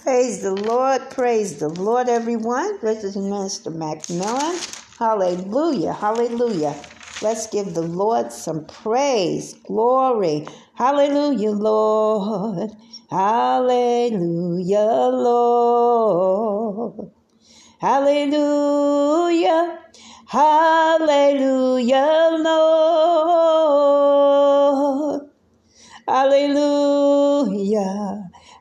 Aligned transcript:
Praise 0.00 0.42
the 0.42 0.52
Lord, 0.54 1.10
praise 1.10 1.58
the 1.58 1.68
Lord, 1.68 2.08
everyone. 2.08 2.78
This 2.80 3.04
is 3.04 3.16
Minister 3.16 3.70
Macmillan. 3.70 4.58
Hallelujah, 4.98 5.92
hallelujah. 5.92 6.74
Let's 7.20 7.46
give 7.48 7.74
the 7.74 7.82
Lord 7.82 8.32
some 8.32 8.64
praise, 8.66 9.54
glory. 9.66 10.46
Hallelujah, 10.74 11.50
Lord. 11.52 12.70
Hallelujah, 13.10 14.78
Lord. 15.12 17.10
Hallelujah, 17.80 19.78
hallelujah, 20.26 21.98
Lord. 22.40 23.92
Hallelujah. 26.08 27.21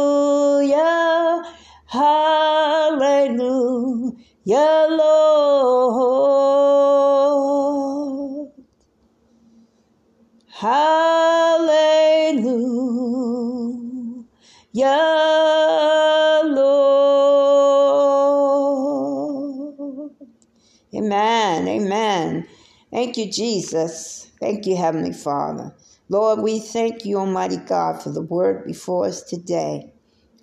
Thank 22.95 23.17
you, 23.17 23.30
Jesus. 23.30 24.31
Thank 24.40 24.66
you, 24.66 24.77
Heavenly 24.77 25.12
Father. 25.12 25.76
Lord, 26.08 26.40
we 26.40 26.59
thank 26.59 27.04
you, 27.04 27.18
Almighty 27.18 27.58
God, 27.58 28.01
for 28.01 28.10
the 28.10 28.21
word 28.21 28.63
before 28.65 29.07
us 29.07 29.21
today. 29.21 29.91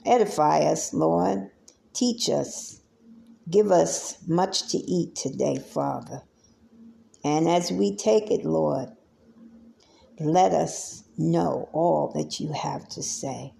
Edify 0.05 0.59
us, 0.59 0.93
Lord. 0.93 1.51
Teach 1.95 2.29
us. 2.29 2.83
Give 3.49 3.73
us 3.73 4.19
much 4.29 4.69
to 4.69 4.77
eat 4.77 5.17
today, 5.17 5.57
Father. 5.57 6.25
And 7.25 7.49
as 7.49 7.73
we 7.73 7.97
take 7.97 8.31
it, 8.31 8.45
Lord, 8.45 8.91
let 10.21 10.53
us 10.53 11.05
know 11.17 11.71
all 11.73 12.13
that 12.17 12.39
you 12.39 12.53
have 12.53 12.87
to 12.91 13.03
say 13.03 13.55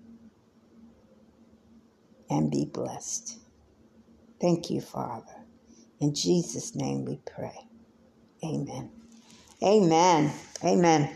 and 2.29 2.51
be 2.51 2.67
blessed. 2.67 3.39
Thank 4.39 4.69
you, 4.69 4.83
Father. 4.83 5.47
In 5.99 6.15
Jesus' 6.15 6.75
name 6.77 7.07
we 7.07 7.23
pray. 7.25 7.72
Amen. 8.45 8.91
Amen. 9.63 10.33
Amen. 10.65 11.11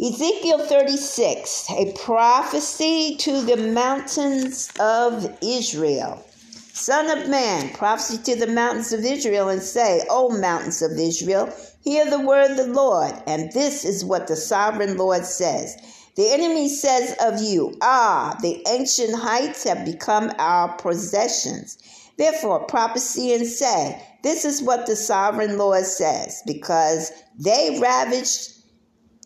Ezekiel 0.00 0.60
36, 0.60 1.70
a 1.70 1.92
prophecy 2.04 3.16
to 3.16 3.42
the 3.42 3.56
mountains 3.56 4.70
of 4.78 5.36
Israel. 5.42 6.24
Son 6.72 7.10
of 7.10 7.28
man, 7.28 7.70
prophecy 7.70 8.18
to 8.18 8.38
the 8.38 8.52
mountains 8.52 8.92
of 8.92 9.04
Israel, 9.04 9.48
and 9.48 9.60
say, 9.60 10.06
O 10.08 10.28
mountains 10.28 10.82
of 10.82 10.92
Israel, 10.92 11.52
hear 11.82 12.08
the 12.08 12.20
word 12.20 12.52
of 12.52 12.56
the 12.58 12.68
Lord. 12.68 13.12
And 13.26 13.50
this 13.52 13.84
is 13.84 14.04
what 14.04 14.28
the 14.28 14.36
sovereign 14.36 14.96
Lord 14.96 15.24
says. 15.24 15.76
The 16.14 16.30
enemy 16.32 16.68
says 16.68 17.16
of 17.20 17.42
you, 17.42 17.76
Ah, 17.82 18.36
the 18.40 18.62
ancient 18.68 19.16
heights 19.16 19.64
have 19.64 19.84
become 19.84 20.32
our 20.38 20.76
possessions. 20.76 21.78
Therefore, 22.18 22.64
prophesy 22.64 23.32
and 23.32 23.46
say, 23.46 24.02
This 24.24 24.44
is 24.44 24.60
what 24.60 24.86
the 24.86 24.96
sovereign 24.96 25.56
Lord 25.56 25.86
says, 25.86 26.42
because 26.44 27.12
they 27.38 27.78
ravaged 27.80 28.54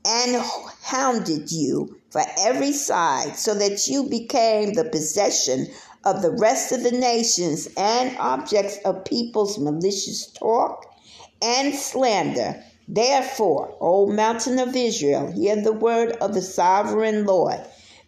and 0.07 0.45
hounded 0.83 1.51
you 1.51 1.97
for 2.11 2.23
every 2.39 2.73
side, 2.73 3.37
so 3.37 3.55
that 3.55 3.89
you 3.89 4.05
became 4.05 4.75
the 4.75 4.85
possession 4.85 5.69
of 6.05 6.21
the 6.21 6.33
rest 6.33 6.71
of 6.71 6.83
the 6.83 6.93
nations 6.93 7.67
and 7.79 8.15
objects 8.19 8.79
of 8.85 9.07
people's 9.07 9.59
malicious 9.59 10.27
talk 10.27 10.85
and 11.41 11.75
slander. 11.75 12.63
Therefore, 12.89 13.75
O 13.81 14.07
mountain 14.07 14.59
of 14.59 14.77
Israel, 14.77 15.33
hear 15.33 15.57
the 15.57 15.73
word 15.73 16.13
of 16.21 16.35
the 16.35 16.43
sovereign 16.43 17.25
Lord. 17.25 17.61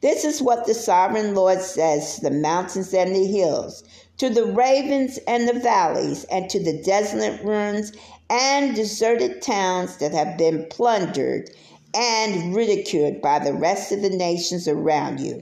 This 0.04 0.22
is 0.22 0.42
what 0.42 0.66
the 0.66 0.74
sovereign 0.74 1.34
Lord 1.34 1.62
says 1.62 2.16
to 2.16 2.20
the 2.20 2.30
mountains 2.30 2.92
and 2.92 3.16
the 3.16 3.24
hills, 3.26 3.84
to 4.18 4.28
the 4.28 4.44
ravens 4.44 5.18
and 5.26 5.48
the 5.48 5.58
valleys, 5.58 6.24
and 6.24 6.50
to 6.50 6.62
the 6.62 6.76
desolate 6.82 7.42
ruins 7.42 7.90
and 8.28 8.76
deserted 8.76 9.40
towns 9.40 9.96
that 9.96 10.12
have 10.12 10.36
been 10.36 10.66
plundered 10.68 11.48
and 11.94 12.54
ridiculed 12.54 13.22
by 13.22 13.38
the 13.38 13.54
rest 13.54 13.92
of 13.92 14.02
the 14.02 14.10
nations 14.10 14.68
around 14.68 15.20
you. 15.20 15.40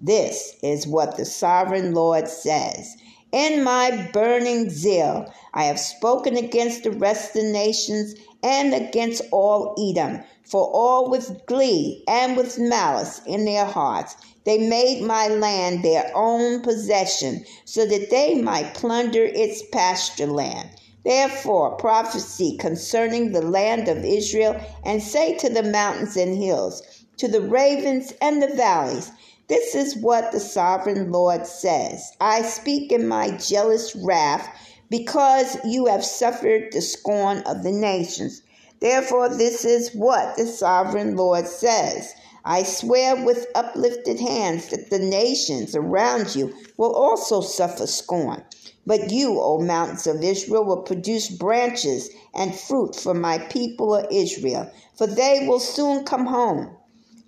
This 0.00 0.56
is 0.60 0.88
what 0.88 1.16
the 1.16 1.24
sovereign 1.24 1.94
Lord 1.94 2.26
says. 2.26 2.96
In 3.32 3.62
my 3.62 4.08
burning 4.12 4.70
zeal, 4.70 5.32
I 5.54 5.64
have 5.64 5.78
spoken 5.78 6.36
against 6.36 6.82
the 6.82 6.90
rest 6.90 7.36
of 7.36 7.42
the 7.42 7.52
nations 7.52 8.16
and 8.42 8.74
against 8.74 9.22
all 9.30 9.76
Edom, 9.78 10.24
for 10.42 10.64
all 10.72 11.08
with 11.08 11.46
glee 11.46 12.02
and 12.08 12.36
with 12.36 12.58
malice 12.58 13.20
in 13.26 13.44
their 13.44 13.66
hearts. 13.66 14.16
They 14.44 14.58
made 14.58 15.02
my 15.02 15.28
land 15.28 15.84
their 15.84 16.10
own 16.12 16.62
possession, 16.62 17.44
so 17.64 17.86
that 17.86 18.10
they 18.10 18.34
might 18.34 18.74
plunder 18.74 19.24
its 19.24 19.62
pasture 19.70 20.26
land. 20.26 20.70
Therefore, 21.04 21.76
prophesy 21.76 22.56
concerning 22.56 23.30
the 23.30 23.42
land 23.42 23.86
of 23.86 24.04
Israel, 24.04 24.60
and 24.84 25.00
say 25.00 25.36
to 25.38 25.48
the 25.48 25.62
mountains 25.62 26.16
and 26.16 26.36
hills, 26.36 26.82
to 27.18 27.28
the 27.28 27.42
ravens 27.42 28.12
and 28.20 28.42
the 28.42 28.48
valleys, 28.48 29.12
this 29.50 29.74
is 29.74 29.96
what 29.96 30.30
the 30.30 30.38
sovereign 30.38 31.10
Lord 31.10 31.44
says 31.44 32.12
I 32.20 32.42
speak 32.42 32.92
in 32.92 33.08
my 33.08 33.32
jealous 33.32 33.96
wrath 33.96 34.48
because 34.88 35.56
you 35.64 35.86
have 35.86 36.04
suffered 36.04 36.70
the 36.70 36.80
scorn 36.80 37.38
of 37.38 37.64
the 37.64 37.72
nations. 37.72 38.42
Therefore, 38.78 39.28
this 39.28 39.64
is 39.64 39.92
what 39.92 40.36
the 40.36 40.46
sovereign 40.46 41.16
Lord 41.16 41.48
says 41.48 42.14
I 42.44 42.62
swear 42.62 43.16
with 43.16 43.48
uplifted 43.56 44.20
hands 44.20 44.68
that 44.68 44.88
the 44.88 45.00
nations 45.00 45.74
around 45.74 46.36
you 46.36 46.54
will 46.76 46.94
also 46.94 47.40
suffer 47.40 47.88
scorn. 47.88 48.44
But 48.86 49.10
you, 49.10 49.40
O 49.40 49.58
mountains 49.58 50.06
of 50.06 50.22
Israel, 50.22 50.64
will 50.64 50.82
produce 50.82 51.28
branches 51.28 52.08
and 52.34 52.54
fruit 52.54 52.94
for 52.94 53.14
my 53.14 53.38
people 53.38 53.96
of 53.96 54.06
Israel, 54.12 54.70
for 54.94 55.08
they 55.08 55.44
will 55.48 55.58
soon 55.58 56.04
come 56.04 56.26
home. 56.26 56.76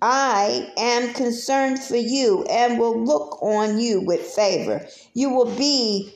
I 0.05 0.73
am 0.77 1.15
concerned 1.15 1.79
for 1.79 1.97
you 1.97 2.43
and 2.51 2.77
will 2.77 3.05
look 3.05 3.41
on 3.41 3.79
you 3.79 4.01
with 4.01 4.21
favor. 4.21 4.85
You 5.15 5.31
will 5.31 5.55
be 5.57 6.13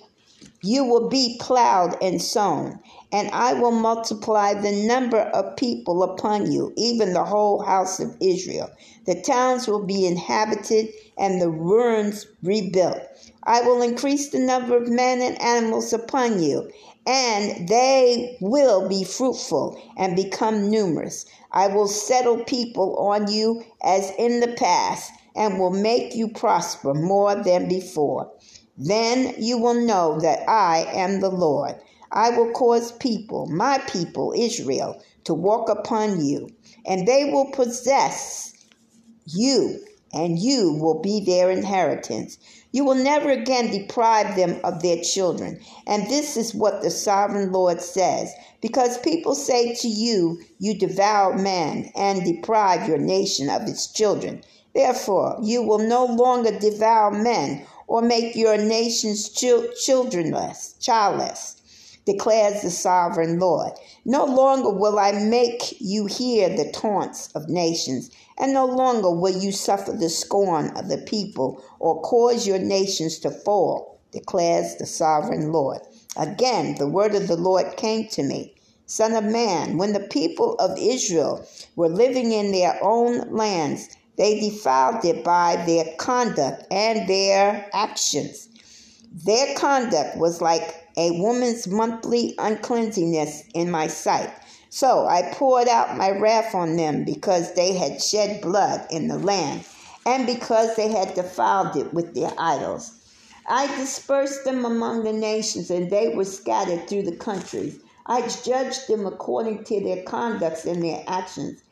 you 0.60 0.84
will 0.84 1.08
be 1.08 1.38
plowed 1.40 1.96
and 2.02 2.20
sown, 2.20 2.80
and 3.12 3.30
I 3.30 3.52
will 3.52 3.70
multiply 3.70 4.54
the 4.54 4.72
number 4.72 5.20
of 5.20 5.56
people 5.56 6.02
upon 6.02 6.50
you, 6.50 6.72
even 6.76 7.12
the 7.12 7.24
whole 7.24 7.62
house 7.62 8.00
of 8.00 8.16
Israel. 8.20 8.70
The 9.04 9.20
towns 9.22 9.68
will 9.68 9.84
be 9.84 10.04
inhabited 10.04 10.88
and 11.16 11.40
the 11.40 11.50
ruins 11.50 12.26
rebuilt. 12.42 13.00
I 13.44 13.60
will 13.60 13.80
increase 13.82 14.30
the 14.30 14.40
number 14.40 14.76
of 14.76 14.88
men 14.88 15.22
and 15.22 15.40
animals 15.40 15.92
upon 15.92 16.42
you, 16.42 16.68
and 17.06 17.68
they 17.68 18.36
will 18.40 18.88
be 18.88 19.04
fruitful 19.04 19.80
and 19.96 20.16
become 20.16 20.68
numerous. 20.68 21.26
I 21.56 21.68
will 21.68 21.88
settle 21.88 22.44
people 22.44 22.96
on 22.96 23.32
you 23.32 23.64
as 23.82 24.12
in 24.18 24.40
the 24.40 24.52
past, 24.58 25.10
and 25.34 25.58
will 25.58 25.70
make 25.70 26.14
you 26.14 26.28
prosper 26.28 26.92
more 26.92 27.34
than 27.34 27.66
before. 27.66 28.30
Then 28.76 29.34
you 29.38 29.56
will 29.56 29.86
know 29.86 30.20
that 30.20 30.46
I 30.46 30.86
am 30.92 31.20
the 31.20 31.30
Lord. 31.30 31.76
I 32.12 32.28
will 32.28 32.52
cause 32.52 32.92
people, 32.92 33.46
my 33.46 33.78
people, 33.88 34.34
Israel, 34.36 35.02
to 35.24 35.32
walk 35.32 35.70
upon 35.70 36.22
you, 36.22 36.50
and 36.84 37.08
they 37.08 37.30
will 37.32 37.50
possess 37.52 38.52
you, 39.24 39.82
and 40.12 40.38
you 40.38 40.74
will 40.74 41.00
be 41.00 41.24
their 41.24 41.50
inheritance. 41.50 42.36
You 42.76 42.84
will 42.84 42.96
never 42.96 43.30
again 43.30 43.70
deprive 43.70 44.36
them 44.36 44.60
of 44.62 44.82
their 44.82 45.00
children. 45.00 45.60
And 45.86 46.10
this 46.10 46.36
is 46.36 46.54
what 46.54 46.82
the 46.82 46.90
sovereign 46.90 47.50
Lord 47.50 47.80
says. 47.80 48.34
Because 48.60 48.98
people 48.98 49.34
say 49.34 49.74
to 49.76 49.88
you, 49.88 50.42
You 50.58 50.74
devour 50.74 51.38
man 51.38 51.90
and 51.96 52.22
deprive 52.22 52.86
your 52.86 52.98
nation 52.98 53.48
of 53.48 53.62
its 53.62 53.86
children. 53.86 54.42
Therefore, 54.74 55.38
you 55.42 55.62
will 55.62 55.78
no 55.78 56.04
longer 56.04 56.50
devour 56.58 57.12
men 57.12 57.64
or 57.86 58.02
make 58.02 58.36
your 58.36 58.58
nations 58.58 59.30
childrenless, 59.30 60.74
childless, 60.78 61.55
declares 62.06 62.62
the 62.62 62.70
sovereign 62.70 63.38
Lord. 63.38 63.72
No 64.04 64.24
longer 64.24 64.70
will 64.70 64.98
I 64.98 65.12
make 65.12 65.80
you 65.80 66.06
hear 66.06 66.48
the 66.48 66.70
taunts 66.72 67.28
of 67.34 67.48
nations 67.48 68.10
and 68.38 68.52
no 68.52 68.64
longer 68.64 69.10
will 69.10 69.36
you 69.36 69.50
suffer 69.50 69.92
the 69.92 70.08
scorn 70.08 70.70
of 70.76 70.88
the 70.88 70.98
people 70.98 71.62
or 71.80 72.00
cause 72.02 72.46
your 72.46 72.58
nations 72.58 73.18
to 73.20 73.30
fall, 73.30 73.98
declares 74.12 74.76
the 74.76 74.86
sovereign 74.86 75.52
Lord. 75.52 75.80
Again, 76.16 76.76
the 76.76 76.88
word 76.88 77.14
of 77.14 77.28
the 77.28 77.36
Lord 77.36 77.76
came 77.76 78.08
to 78.08 78.22
me. 78.22 78.54
Son 78.86 79.14
of 79.14 79.24
man, 79.24 79.76
when 79.76 79.92
the 79.92 80.00
people 80.00 80.54
of 80.60 80.78
Israel 80.78 81.44
were 81.74 81.88
living 81.88 82.30
in 82.30 82.52
their 82.52 82.78
own 82.82 83.32
lands, 83.32 83.88
they 84.16 84.38
defiled 84.38 85.04
it 85.04 85.24
by 85.24 85.56
their 85.66 85.84
conduct 85.98 86.64
and 86.70 87.08
their 87.08 87.68
actions. 87.72 88.48
Their 89.12 89.54
conduct 89.56 90.16
was 90.16 90.40
like 90.40 90.85
a 90.96 91.10
woman's 91.20 91.68
monthly 91.68 92.34
uncleanliness 92.38 93.44
in 93.54 93.70
my 93.70 93.86
sight. 93.86 94.30
So 94.70 95.06
I 95.06 95.32
poured 95.32 95.68
out 95.68 95.96
my 95.96 96.10
wrath 96.10 96.54
on 96.54 96.76
them 96.76 97.04
because 97.04 97.54
they 97.54 97.74
had 97.74 98.02
shed 98.02 98.40
blood 98.40 98.86
in 98.90 99.08
the 99.08 99.18
land 99.18 99.64
and 100.04 100.26
because 100.26 100.76
they 100.76 100.88
had 100.88 101.14
defiled 101.14 101.76
it 101.76 101.92
with 101.92 102.14
their 102.14 102.32
idols. 102.38 102.92
I 103.48 103.66
dispersed 103.76 104.44
them 104.44 104.64
among 104.64 105.04
the 105.04 105.12
nations, 105.12 105.70
and 105.70 105.90
they 105.90 106.08
were 106.08 106.24
scattered 106.24 106.88
through 106.88 107.04
the 107.04 107.16
countries. 107.16 107.78
I 108.04 108.26
judged 108.26 108.88
them 108.88 109.06
according 109.06 109.64
to 109.64 109.80
their 109.80 110.02
conducts 110.02 110.64
and 110.64 110.82
their 110.82 111.04
actions. 111.06 111.62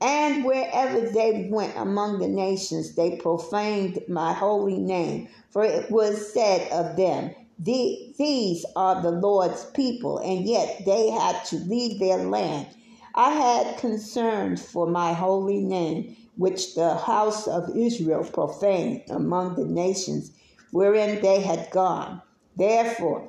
And 0.00 0.44
wherever 0.44 1.00
they 1.00 1.48
went 1.50 1.76
among 1.76 2.18
the 2.18 2.28
nations, 2.28 2.94
they 2.94 3.16
profaned 3.16 4.00
my 4.08 4.32
holy 4.32 4.78
name. 4.78 5.28
For 5.50 5.64
it 5.64 5.90
was 5.90 6.32
said 6.32 6.70
of 6.70 6.96
them, 6.96 7.34
These 7.58 8.66
are 8.76 9.00
the 9.00 9.12
Lord's 9.12 9.64
people, 9.66 10.18
and 10.18 10.44
yet 10.44 10.82
they 10.84 11.10
had 11.10 11.44
to 11.46 11.56
leave 11.56 12.00
their 12.00 12.18
land. 12.18 12.66
I 13.14 13.30
had 13.30 13.78
concern 13.78 14.56
for 14.56 14.86
my 14.86 15.12
holy 15.12 15.60
name, 15.60 16.16
which 16.36 16.74
the 16.74 16.96
house 16.96 17.46
of 17.46 17.76
Israel 17.76 18.24
profaned 18.24 19.02
among 19.08 19.54
the 19.54 19.64
nations 19.66 20.32
wherein 20.72 21.22
they 21.22 21.40
had 21.40 21.70
gone. 21.70 22.20
Therefore, 22.56 23.28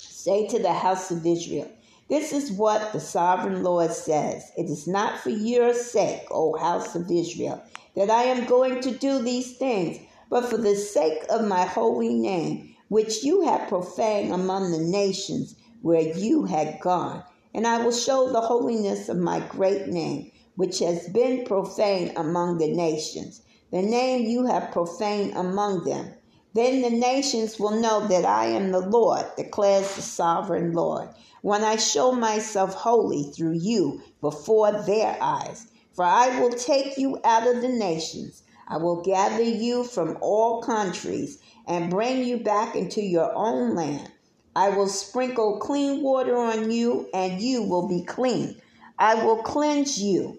say 0.00 0.46
to 0.48 0.58
the 0.58 0.72
house 0.72 1.10
of 1.12 1.24
Israel, 1.24 1.70
This 2.08 2.32
is 2.32 2.52
what 2.52 2.92
the 2.92 3.00
sovereign 3.00 3.62
Lord 3.62 3.92
says 3.92 4.50
It 4.56 4.64
is 4.64 4.88
not 4.88 5.20
for 5.20 5.30
your 5.30 5.72
sake, 5.74 6.26
O 6.30 6.58
house 6.58 6.96
of 6.96 7.10
Israel, 7.10 7.62
that 7.96 8.10
I 8.10 8.24
am 8.24 8.46
going 8.46 8.80
to 8.82 8.90
do 8.98 9.20
these 9.20 9.56
things, 9.56 9.98
but 10.30 10.46
for 10.46 10.56
the 10.56 10.74
sake 10.76 11.24
of 11.30 11.46
my 11.46 11.64
holy 11.64 12.14
name, 12.14 12.71
which 12.92 13.24
you 13.24 13.40
have 13.40 13.68
profaned 13.68 14.32
among 14.32 14.70
the 14.70 14.78
nations 14.78 15.54
where 15.80 16.16
you 16.16 16.44
had 16.44 16.78
gone. 16.80 17.22
And 17.54 17.66
I 17.66 17.82
will 17.82 17.92
show 18.06 18.30
the 18.30 18.42
holiness 18.42 19.08
of 19.08 19.16
my 19.16 19.40
great 19.40 19.86
name, 19.88 20.30
which 20.56 20.78
has 20.80 21.08
been 21.08 21.44
profaned 21.44 22.12
among 22.16 22.58
the 22.58 22.72
nations, 22.72 23.40
the 23.70 23.82
name 23.82 24.26
you 24.26 24.44
have 24.46 24.72
profaned 24.72 25.32
among 25.34 25.84
them 25.84 26.14
then 26.54 26.82
the 26.82 26.90
nations 26.90 27.58
will 27.58 27.80
know 27.80 28.06
that 28.08 28.26
I 28.26 28.44
am 28.46 28.72
the 28.72 28.80
Lord, 28.80 29.24
declares 29.38 29.96
the 29.96 30.02
sovereign 30.02 30.72
Lord, 30.72 31.08
when 31.40 31.64
I 31.64 31.76
show 31.76 32.12
myself 32.12 32.74
holy 32.74 33.22
through 33.22 33.54
you 33.54 34.02
before 34.20 34.70
their 34.70 35.16
eyes. 35.22 35.66
For 35.94 36.04
I 36.04 36.38
will 36.38 36.50
take 36.50 36.98
you 36.98 37.18
out 37.24 37.46
of 37.46 37.62
the 37.62 37.70
nations. 37.70 38.42
I 38.68 38.76
will 38.76 39.00
gather 39.00 39.42
you 39.42 39.82
from 39.82 40.18
all 40.20 40.60
countries 40.62 41.38
and 41.66 41.90
bring 41.90 42.24
you 42.24 42.38
back 42.38 42.74
into 42.76 43.02
your 43.02 43.32
own 43.34 43.74
land. 43.74 44.10
I 44.54 44.70
will 44.70 44.88
sprinkle 44.88 45.58
clean 45.58 46.02
water 46.02 46.36
on 46.36 46.70
you, 46.70 47.08
and 47.14 47.40
you 47.40 47.62
will 47.62 47.88
be 47.88 48.04
clean. 48.04 48.60
I 48.98 49.14
will 49.24 49.42
cleanse 49.42 50.00
you 50.00 50.38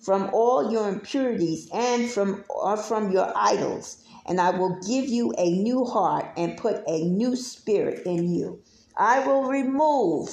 from 0.00 0.30
all 0.32 0.70
your 0.70 0.88
impurities 0.88 1.68
and 1.72 2.08
from, 2.08 2.44
uh, 2.62 2.76
from 2.76 3.10
your 3.10 3.32
idols 3.36 4.04
and 4.28 4.40
I 4.40 4.50
will 4.50 4.78
give 4.86 5.06
you 5.06 5.32
a 5.38 5.50
new 5.50 5.86
heart 5.86 6.26
and 6.36 6.58
put 6.58 6.82
a 6.86 7.04
new 7.04 7.34
spirit 7.34 8.06
in 8.06 8.34
you. 8.34 8.62
I 8.96 9.26
will 9.26 9.44
remove 9.44 10.28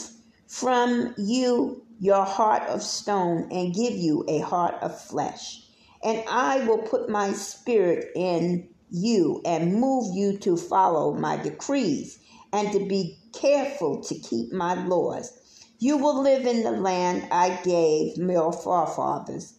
from 0.48 1.16
you 1.18 1.82
your 2.00 2.26
heart 2.26 2.64
of 2.64 2.84
stone 2.84 3.48
and 3.52 3.74
give 3.74 3.94
you 3.94 4.26
a 4.28 4.40
heart 4.40 4.76
of 4.82 5.00
flesh. 5.00 5.62
And 6.04 6.24
I 6.30 6.68
will 6.68 6.80
put 6.80 7.10
my 7.10 7.32
spirit 7.32 8.12
in 8.16 8.68
you 8.96 9.42
and 9.46 9.76
move 9.76 10.16
you 10.16 10.38
to 10.40 10.58
follow 10.58 11.14
my 11.14 11.38
decrees 11.38 12.20
and 12.54 12.72
to 12.72 12.80
be 12.88 13.18
careful 13.34 14.02
to 14.04 14.16
keep 14.16 14.52
my 14.54 14.74
laws. 14.86 15.32
You 15.80 15.98
will 15.98 16.22
live 16.22 16.46
in 16.46 16.64
the 16.64 16.72
land 16.72 17.28
I 17.32 17.60
gave 17.64 18.18
your 18.18 18.54
forefathers 18.54 19.56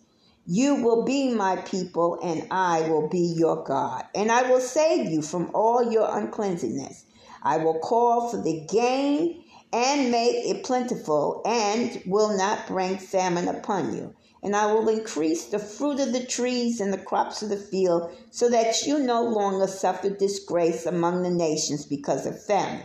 you 0.48 0.76
will 0.76 1.04
be 1.04 1.34
my 1.34 1.56
people, 1.56 2.20
and 2.22 2.46
I 2.52 2.82
will 2.88 3.08
be 3.08 3.34
your 3.36 3.64
God. 3.64 4.04
And 4.14 4.30
I 4.30 4.48
will 4.48 4.60
save 4.60 5.10
you 5.10 5.20
from 5.20 5.50
all 5.52 5.90
your 5.90 6.08
uncleanness. 6.16 7.04
I 7.42 7.56
will 7.56 7.80
call 7.80 8.28
for 8.28 8.40
the 8.40 8.64
gain 8.70 9.42
and 9.72 10.10
make 10.10 10.46
it 10.46 10.64
plentiful, 10.64 11.42
and 11.44 12.02
will 12.06 12.36
not 12.36 12.66
bring 12.66 12.98
famine 12.98 13.48
upon 13.48 13.94
you. 13.94 14.14
And 14.42 14.54
I 14.54 14.72
will 14.72 14.88
increase 14.88 15.46
the 15.46 15.58
fruit 15.58 15.98
of 15.98 16.12
the 16.12 16.24
trees 16.24 16.80
and 16.80 16.92
the 16.92 16.98
crops 16.98 17.42
of 17.42 17.48
the 17.48 17.56
field, 17.56 18.10
so 18.30 18.48
that 18.50 18.82
you 18.86 18.98
no 18.98 19.22
longer 19.22 19.66
suffer 19.66 20.10
disgrace 20.10 20.86
among 20.86 21.22
the 21.22 21.30
nations 21.30 21.84
because 21.84 22.26
of 22.26 22.44
famine. 22.44 22.82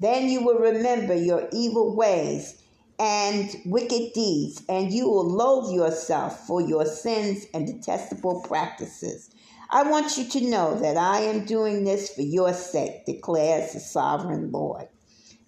Then 0.00 0.28
you 0.28 0.44
will 0.44 0.58
remember 0.58 1.14
your 1.14 1.48
evil 1.52 1.94
ways 1.94 2.62
and 2.98 3.54
wicked 3.66 4.12
deeds, 4.12 4.62
and 4.68 4.92
you 4.92 5.08
will 5.08 5.28
loathe 5.28 5.74
yourself 5.74 6.46
for 6.46 6.60
your 6.60 6.86
sins 6.86 7.44
and 7.52 7.66
detestable 7.66 8.42
practices. 8.42 9.30
I 9.70 9.82
want 9.82 10.16
you 10.16 10.24
to 10.24 10.48
know 10.48 10.78
that 10.80 10.96
I 10.96 11.20
am 11.20 11.44
doing 11.44 11.84
this 11.84 12.14
for 12.14 12.22
your 12.22 12.52
sake, 12.52 13.04
declares 13.06 13.72
the 13.72 13.80
sovereign 13.80 14.52
Lord. 14.52 14.88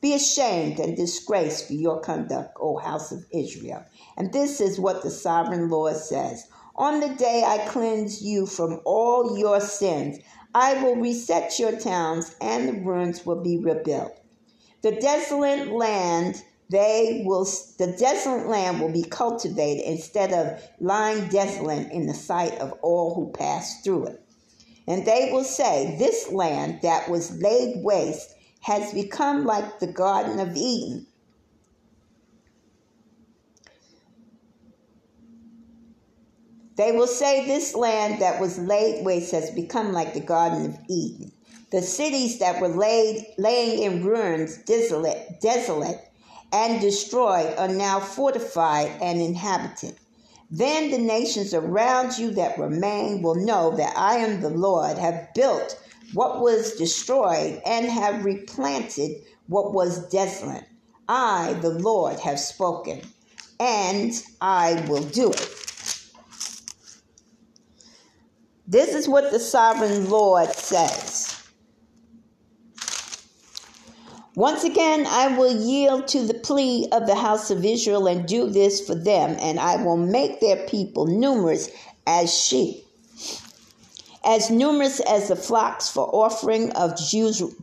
Be 0.07 0.15
ashamed 0.15 0.79
and 0.79 0.97
disgraced 0.97 1.67
for 1.67 1.73
your 1.73 1.99
conduct, 1.99 2.57
O 2.61 2.77
house 2.77 3.11
of 3.11 3.27
Israel. 3.33 3.85
And 4.17 4.33
this 4.33 4.61
is 4.61 4.79
what 4.79 5.03
the 5.03 5.11
sovereign 5.11 5.69
Lord 5.69 5.97
says 5.97 6.47
On 6.77 7.01
the 7.01 7.09
day 7.09 7.43
I 7.45 7.67
cleanse 7.67 8.23
you 8.23 8.47
from 8.47 8.79
all 8.85 9.37
your 9.37 9.61
sins, 9.61 10.19
I 10.55 10.81
will 10.81 10.95
reset 10.95 11.59
your 11.59 11.73
towns, 11.73 12.37
and 12.41 12.69
the 12.69 12.75
ruins 12.85 13.27
will 13.27 13.43
be 13.43 13.59
rebuilt. 13.59 14.13
The 14.83 14.93
desolate 14.93 15.73
land 15.73 16.41
they 16.71 17.25
will 17.27 17.45
the 17.77 17.97
desolate 17.99 18.47
land 18.47 18.81
will 18.81 18.93
be 18.93 19.03
cultivated 19.03 19.91
instead 19.91 20.33
of 20.33 20.63
lying 20.79 21.27
desolate 21.31 21.91
in 21.91 22.07
the 22.07 22.15
sight 22.15 22.57
of 22.61 22.79
all 22.81 23.17
who 23.17 23.33
pass 23.33 23.83
through 23.83 24.07
it. 24.07 24.23
And 24.87 25.05
they 25.05 25.31
will 25.33 25.43
say, 25.43 25.97
This 25.99 26.31
land 26.31 26.83
that 26.83 27.11
was 27.11 27.43
laid 27.43 27.83
waste 27.83 28.36
has 28.67 28.93
become 28.93 29.45
like 29.45 29.79
the 29.79 29.87
Garden 29.87 30.41
of 30.41 30.57
Eden. 30.57 31.07
They 36.77 36.91
will 36.91 37.07
say, 37.07 37.47
This 37.47 37.77
land 37.77 38.21
that 38.21 38.41
was 38.41 38.59
laid 38.59 39.07
waste 39.07 39.31
has 39.31 39.53
become 39.53 39.93
like 39.93 40.15
the 40.15 40.21
Garden 40.21 40.67
of 40.67 40.79
Eden. 40.89 41.31
The 41.71 41.81
cities 41.81 42.41
that 42.41 42.61
were 42.61 42.67
laid 42.67 43.25
laying 43.39 43.85
in 43.85 44.05
ruins, 44.05 44.57
desolate, 44.65 45.41
desolate 45.41 46.01
and 46.53 46.81
destroyed 46.81 47.57
are 47.57 47.69
now 47.69 48.01
fortified 48.01 48.91
and 49.01 49.21
inhabited. 49.21 49.95
Then 50.51 50.91
the 50.91 50.99
nations 50.99 51.55
around 51.55 52.19
you 52.19 52.33
that 52.33 52.59
remain 52.59 53.23
will 53.23 53.37
know 53.37 53.77
that 53.77 53.97
I 53.97 54.17
am 54.17 54.41
the 54.41 54.51
Lord, 54.51 54.99
have 54.99 55.33
built 55.35 55.81
what 56.13 56.41
was 56.41 56.75
destroyed 56.75 57.61
and 57.67 57.87
have 57.87 58.25
replanted 58.25 59.23
what 59.47 59.73
was 59.73 60.09
desolate. 60.09 60.65
I, 61.09 61.55
the 61.61 61.71
Lord, 61.71 62.19
have 62.21 62.41
spoken, 62.41 63.03
and 63.61 64.13
I 64.41 64.85
will 64.89 65.03
do 65.03 65.31
it. 65.31 65.53
This 68.67 68.95
is 68.95 69.09
what 69.09 69.31
the 69.31 69.39
sovereign 69.39 70.11
Lord 70.11 70.49
says. 70.51 71.33
Once 74.35 74.65
again, 74.65 75.07
I 75.09 75.37
will 75.39 75.65
yield 75.65 76.09
to 76.09 76.27
the 76.27 76.35
plea 76.35 76.89
of 76.93 77.07
the 77.07 77.15
house 77.15 77.51
of 77.51 77.65
Israel 77.65 78.07
and 78.07 78.29
do 78.29 78.51
this 78.51 78.87
for 78.87 78.95
them, 78.95 79.37
and 79.41 79.59
I 79.59 79.83
will 79.83 79.97
make 79.97 80.41
their 80.41 80.67
people 80.67 81.07
numerous 81.07 81.71
as 82.07 82.37
sheep, 82.37 82.86
as 84.27 84.51
numerous 84.51 84.99
as 85.01 85.29
the 85.29 85.37
flocks 85.37 85.89
for 85.89 86.11
offering 86.13 86.71
of 86.73 86.99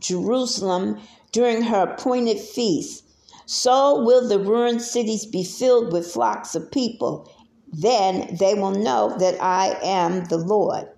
Jerusalem 0.00 0.98
during 1.30 1.62
her 1.62 1.82
appointed 1.82 2.40
feast. 2.40 3.04
So 3.46 4.02
will 4.02 4.26
the 4.26 4.38
ruined 4.38 4.80
cities 4.80 5.26
be 5.26 5.44
filled 5.44 5.92
with 5.92 6.10
flocks 6.10 6.54
of 6.54 6.70
people. 6.70 7.30
Then 7.70 8.36
they 8.40 8.54
will 8.54 8.70
know 8.70 9.14
that 9.18 9.36
I 9.42 9.78
am 9.82 10.24
the 10.24 10.38
Lord. 10.38 10.88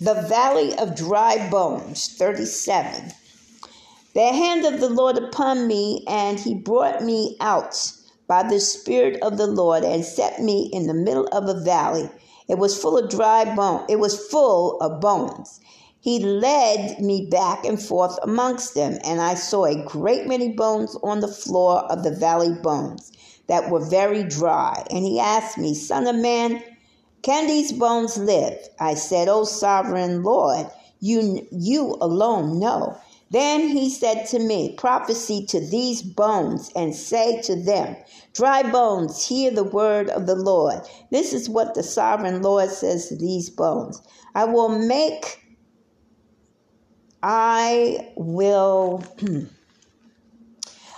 The 0.00 0.14
Valley 0.14 0.76
of 0.78 0.94
Dry 0.94 1.48
Bones, 1.50 2.08
37. 2.16 3.12
The 4.12 4.26
hand 4.28 4.64
of 4.64 4.78
the 4.78 4.88
Lord 4.88 5.18
upon 5.18 5.66
me, 5.66 6.04
and 6.06 6.38
he 6.38 6.54
brought 6.54 7.02
me 7.02 7.36
out 7.40 7.92
by 8.28 8.42
the 8.42 8.60
Spirit 8.60 9.20
of 9.22 9.38
the 9.38 9.46
Lord 9.46 9.82
and 9.82 10.04
set 10.04 10.40
me 10.40 10.70
in 10.72 10.86
the 10.86 10.94
middle 10.94 11.26
of 11.32 11.48
a 11.48 11.60
valley. 11.60 12.08
It 12.48 12.58
was 12.58 12.80
full 12.80 12.98
of 12.98 13.10
dry 13.10 13.54
bones. 13.54 13.86
It 13.88 13.98
was 13.98 14.28
full 14.28 14.78
of 14.80 15.00
bones. 15.00 15.60
he 16.00 16.18
led 16.18 17.00
me 17.00 17.26
back 17.30 17.64
and 17.64 17.80
forth 17.80 18.18
amongst 18.22 18.74
them, 18.74 18.98
and 19.04 19.22
I 19.22 19.34
saw 19.34 19.64
a 19.64 19.82
great 19.84 20.26
many 20.26 20.52
bones 20.52 20.94
on 21.02 21.20
the 21.20 21.28
floor 21.28 21.78
of 21.90 22.02
the 22.02 22.10
valley 22.10 22.52
bones 22.62 23.10
that 23.46 23.70
were 23.70 23.80
very 23.80 24.22
dry. 24.22 24.84
And 24.90 25.02
he 25.02 25.18
asked 25.18 25.56
me, 25.56 25.72
Son 25.74 26.06
of 26.06 26.16
man, 26.16 26.62
can 27.22 27.46
these 27.46 27.72
bones 27.72 28.18
live? 28.18 28.58
I 28.78 28.94
said, 28.94 29.28
O 29.28 29.44
sovereign 29.44 30.22
Lord, 30.22 30.66
you, 31.00 31.46
you 31.50 31.96
alone 32.02 32.58
know. 32.58 32.98
Then 33.34 33.66
he 33.66 33.90
said 33.90 34.26
to 34.26 34.38
me, 34.38 34.76
Prophesy 34.76 35.44
to 35.46 35.58
these 35.58 36.02
bones 36.02 36.70
and 36.76 36.94
say 36.94 37.42
to 37.42 37.56
them, 37.56 37.96
Dry 38.32 38.62
bones, 38.62 39.26
hear 39.26 39.50
the 39.50 39.64
word 39.64 40.08
of 40.08 40.26
the 40.26 40.36
Lord. 40.36 40.82
This 41.10 41.32
is 41.32 41.48
what 41.48 41.74
the 41.74 41.82
sovereign 41.82 42.42
Lord 42.42 42.70
says 42.70 43.08
to 43.08 43.16
these 43.16 43.50
bones 43.50 44.00
I 44.36 44.44
will 44.44 44.68
make 44.68 45.44
I 47.24 48.12
will 48.14 49.02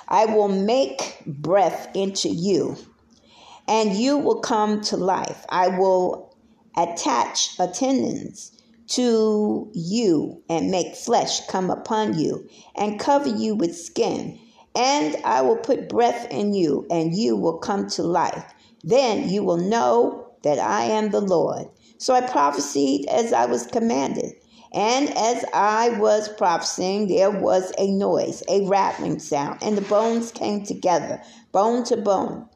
I 0.08 0.26
will 0.26 0.48
make 0.48 1.22
breath 1.26 1.88
into 1.94 2.28
you 2.28 2.76
and 3.66 3.94
you 3.94 4.18
will 4.18 4.40
come 4.40 4.82
to 4.82 4.98
life. 4.98 5.46
I 5.48 5.68
will 5.68 6.36
attach 6.76 7.58
a 7.58 7.66
tendons 7.66 8.55
to 8.88 9.70
you 9.74 10.42
and 10.48 10.70
make 10.70 10.94
flesh 10.94 11.46
come 11.46 11.70
upon 11.70 12.18
you 12.18 12.48
and 12.76 13.00
cover 13.00 13.28
you 13.28 13.54
with 13.54 13.76
skin. 13.76 14.38
And 14.74 15.16
I 15.24 15.42
will 15.42 15.56
put 15.56 15.88
breath 15.88 16.30
in 16.30 16.52
you 16.52 16.86
and 16.90 17.14
you 17.14 17.36
will 17.36 17.58
come 17.58 17.88
to 17.90 18.02
life. 18.02 18.54
Then 18.84 19.28
you 19.28 19.42
will 19.42 19.56
know 19.56 20.28
that 20.42 20.58
I 20.58 20.84
am 20.84 21.10
the 21.10 21.20
Lord. 21.20 21.66
So 21.98 22.14
I 22.14 22.20
prophesied 22.20 23.06
as 23.06 23.32
I 23.32 23.46
was 23.46 23.66
commanded. 23.66 24.34
And 24.72 25.08
as 25.16 25.44
I 25.54 25.90
was 25.98 26.28
prophesying, 26.28 27.08
there 27.08 27.30
was 27.30 27.72
a 27.78 27.90
noise, 27.90 28.42
a 28.48 28.66
rattling 28.66 29.18
sound, 29.18 29.60
and 29.62 29.76
the 29.76 29.82
bones 29.82 30.30
came 30.30 30.64
together, 30.64 31.22
bone 31.50 31.84
to 31.84 31.96
bone. 31.96 32.46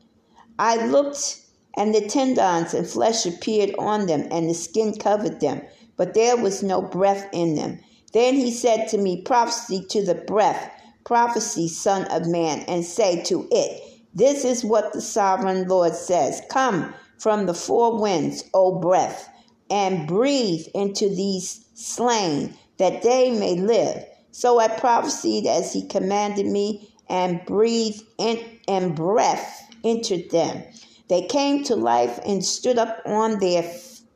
I 0.58 0.84
looked, 0.86 1.40
and 1.76 1.94
the 1.94 2.06
tendons 2.06 2.74
and 2.74 2.86
flesh 2.86 3.24
appeared 3.24 3.74
on 3.78 4.06
them, 4.06 4.28
and 4.30 4.50
the 4.50 4.54
skin 4.54 4.94
covered 4.98 5.40
them, 5.40 5.62
but 6.00 6.14
there 6.14 6.34
was 6.34 6.62
no 6.62 6.80
breath 6.80 7.28
in 7.30 7.56
them. 7.56 7.78
Then 8.14 8.34
he 8.34 8.50
said 8.50 8.88
to 8.88 8.96
me, 8.96 9.20
Prophecy 9.20 9.84
to 9.90 10.02
the 10.02 10.14
breath, 10.14 10.72
prophecy, 11.04 11.68
Son 11.68 12.04
of 12.10 12.26
Man, 12.26 12.60
and 12.60 12.86
say 12.86 13.22
to 13.24 13.46
it, 13.50 14.00
This 14.14 14.46
is 14.46 14.64
what 14.64 14.94
the 14.94 15.02
sovereign 15.02 15.68
Lord 15.68 15.94
says 15.94 16.40
Come 16.48 16.94
from 17.18 17.44
the 17.44 17.52
four 17.52 18.00
winds, 18.00 18.44
O 18.54 18.78
breath, 18.78 19.28
and 19.68 20.08
breathe 20.08 20.66
into 20.74 21.06
these 21.10 21.66
slain, 21.74 22.54
that 22.78 23.02
they 23.02 23.30
may 23.38 23.56
live. 23.56 24.02
So 24.30 24.58
I 24.58 24.68
prophesied 24.68 25.44
as 25.44 25.74
he 25.74 25.86
commanded 25.86 26.46
me, 26.46 26.94
and 27.10 27.44
breathed 27.44 28.04
in, 28.16 28.42
and 28.66 28.96
breath 28.96 29.70
entered 29.84 30.30
them. 30.30 30.62
They 31.10 31.26
came 31.26 31.62
to 31.64 31.76
life 31.76 32.18
and 32.24 32.42
stood 32.42 32.78
up 32.78 33.02
on 33.04 33.38
their 33.40 33.64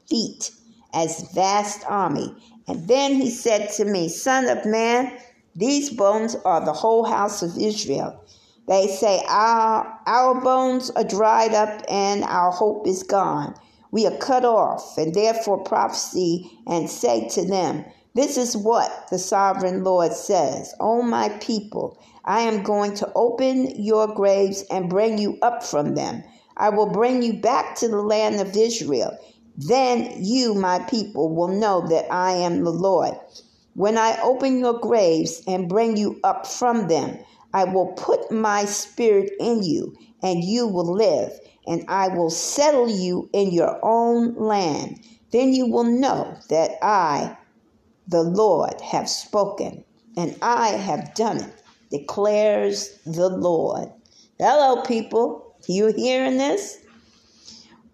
feet 0.08 0.50
as 0.94 1.32
vast 1.32 1.84
army. 1.88 2.34
And 2.66 2.88
then 2.88 3.14
he 3.14 3.30
said 3.30 3.70
to 3.72 3.84
me, 3.84 4.08
Son 4.08 4.48
of 4.48 4.64
man, 4.64 5.12
these 5.56 5.90
bones 5.90 6.36
are 6.44 6.64
the 6.64 6.72
whole 6.72 7.04
house 7.04 7.42
of 7.42 7.58
Israel. 7.58 8.24
They 8.66 8.86
say, 8.86 9.22
Our, 9.28 10.00
our 10.06 10.40
bones 10.40 10.90
are 10.90 11.04
dried 11.04 11.52
up 11.52 11.82
and 11.88 12.24
our 12.24 12.50
hope 12.50 12.86
is 12.86 13.02
gone. 13.02 13.54
We 13.90 14.06
are 14.06 14.16
cut 14.16 14.44
off, 14.44 14.98
and 14.98 15.14
therefore 15.14 15.62
prophesy 15.62 16.50
and 16.66 16.90
say 16.90 17.28
to 17.28 17.44
them, 17.44 17.84
This 18.14 18.36
is 18.36 18.56
what 18.56 19.06
the 19.10 19.18
sovereign 19.18 19.84
Lord 19.84 20.12
says. 20.12 20.74
O 20.80 21.02
my 21.02 21.28
people, 21.40 21.98
I 22.24 22.40
am 22.40 22.62
going 22.62 22.94
to 22.94 23.12
open 23.14 23.80
your 23.80 24.08
graves 24.08 24.64
and 24.70 24.90
bring 24.90 25.18
you 25.18 25.38
up 25.42 25.62
from 25.62 25.94
them. 25.94 26.24
I 26.56 26.70
will 26.70 26.90
bring 26.90 27.22
you 27.22 27.34
back 27.34 27.76
to 27.76 27.88
the 27.88 28.02
land 28.02 28.40
of 28.40 28.56
Israel. 28.56 29.16
Then 29.56 30.24
you, 30.24 30.54
my 30.54 30.80
people, 30.80 31.34
will 31.34 31.48
know 31.48 31.86
that 31.88 32.12
I 32.12 32.32
am 32.32 32.64
the 32.64 32.70
Lord. 32.70 33.14
When 33.74 33.98
I 33.98 34.18
open 34.22 34.58
your 34.58 34.78
graves 34.78 35.42
and 35.46 35.68
bring 35.68 35.96
you 35.96 36.20
up 36.24 36.46
from 36.46 36.88
them, 36.88 37.18
I 37.52 37.64
will 37.64 37.92
put 37.92 38.30
my 38.30 38.64
spirit 38.64 39.32
in 39.38 39.62
you, 39.62 39.94
and 40.22 40.42
you 40.42 40.66
will 40.66 40.92
live 40.92 41.32
and 41.66 41.84
I 41.88 42.08
will 42.08 42.30
settle 42.30 42.88
you 42.88 43.28
in 43.32 43.50
your 43.50 43.78
own 43.82 44.34
land. 44.34 45.00
Then 45.32 45.52
you 45.52 45.66
will 45.66 45.84
know 45.84 46.36
that 46.50 46.72
I, 46.82 47.36
the 48.06 48.22
Lord, 48.22 48.80
have 48.80 49.08
spoken, 49.08 49.84
and 50.16 50.36
I 50.42 50.68
have 50.68 51.14
done 51.14 51.38
it, 51.38 51.62
declares 51.90 52.98
the 53.04 53.28
Lord. 53.28 53.88
Hello, 54.38 54.82
people. 54.82 55.56
You 55.66 55.92
hearing 55.96 56.36
this? 56.36 56.78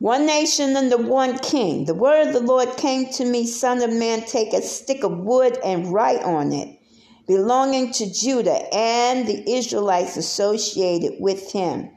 One 0.01 0.27
nation 0.27 0.77
under 0.77 0.97
one 0.97 1.39
king. 1.39 1.85
The 1.85 1.95
word 1.95 2.27
of 2.27 2.33
the 2.33 2.41
Lord 2.41 2.77
came 2.77 3.13
to 3.13 3.25
me, 3.25 3.47
Son 3.47 3.81
of 3.83 3.93
man, 3.93 4.23
take 4.23 4.53
a 4.53 4.61
stick 4.61 5.05
of 5.05 5.17
wood 5.19 5.57
and 5.65 5.93
write 5.93 6.25
on 6.25 6.53
it, 6.53 6.77
belonging 7.29 7.93
to 7.93 8.13
Judah 8.13 8.75
and 8.75 9.29
the 9.29 9.49
Israelites 9.49 10.17
associated 10.17 11.21
with 11.21 11.53
him 11.53 11.91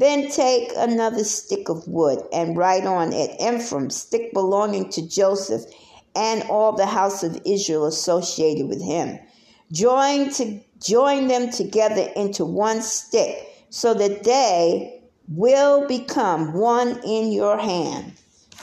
then 0.00 0.30
take 0.30 0.72
another 0.76 1.22
stick 1.24 1.68
of 1.68 1.86
wood 1.86 2.20
and 2.32 2.56
write 2.56 2.86
on 2.86 3.12
it 3.12 3.38
Ephraim, 3.38 3.90
stick 3.90 4.32
belonging 4.32 4.88
to 4.88 5.06
Joseph, 5.06 5.62
and 6.16 6.42
all 6.44 6.72
the 6.72 6.86
house 6.86 7.22
of 7.22 7.38
Israel 7.44 7.84
associated 7.84 8.66
with 8.66 8.82
him. 8.82 9.18
Join 9.70 10.30
to 10.30 10.58
join 10.82 11.28
them 11.28 11.50
together 11.50 12.08
into 12.16 12.46
one 12.46 12.80
stick, 12.80 13.46
so 13.68 13.92
that 13.92 14.24
they 14.24 14.99
will 15.30 15.86
become 15.86 16.52
one 16.52 17.00
in 17.04 17.30
your 17.30 17.56
hand. 17.56 18.12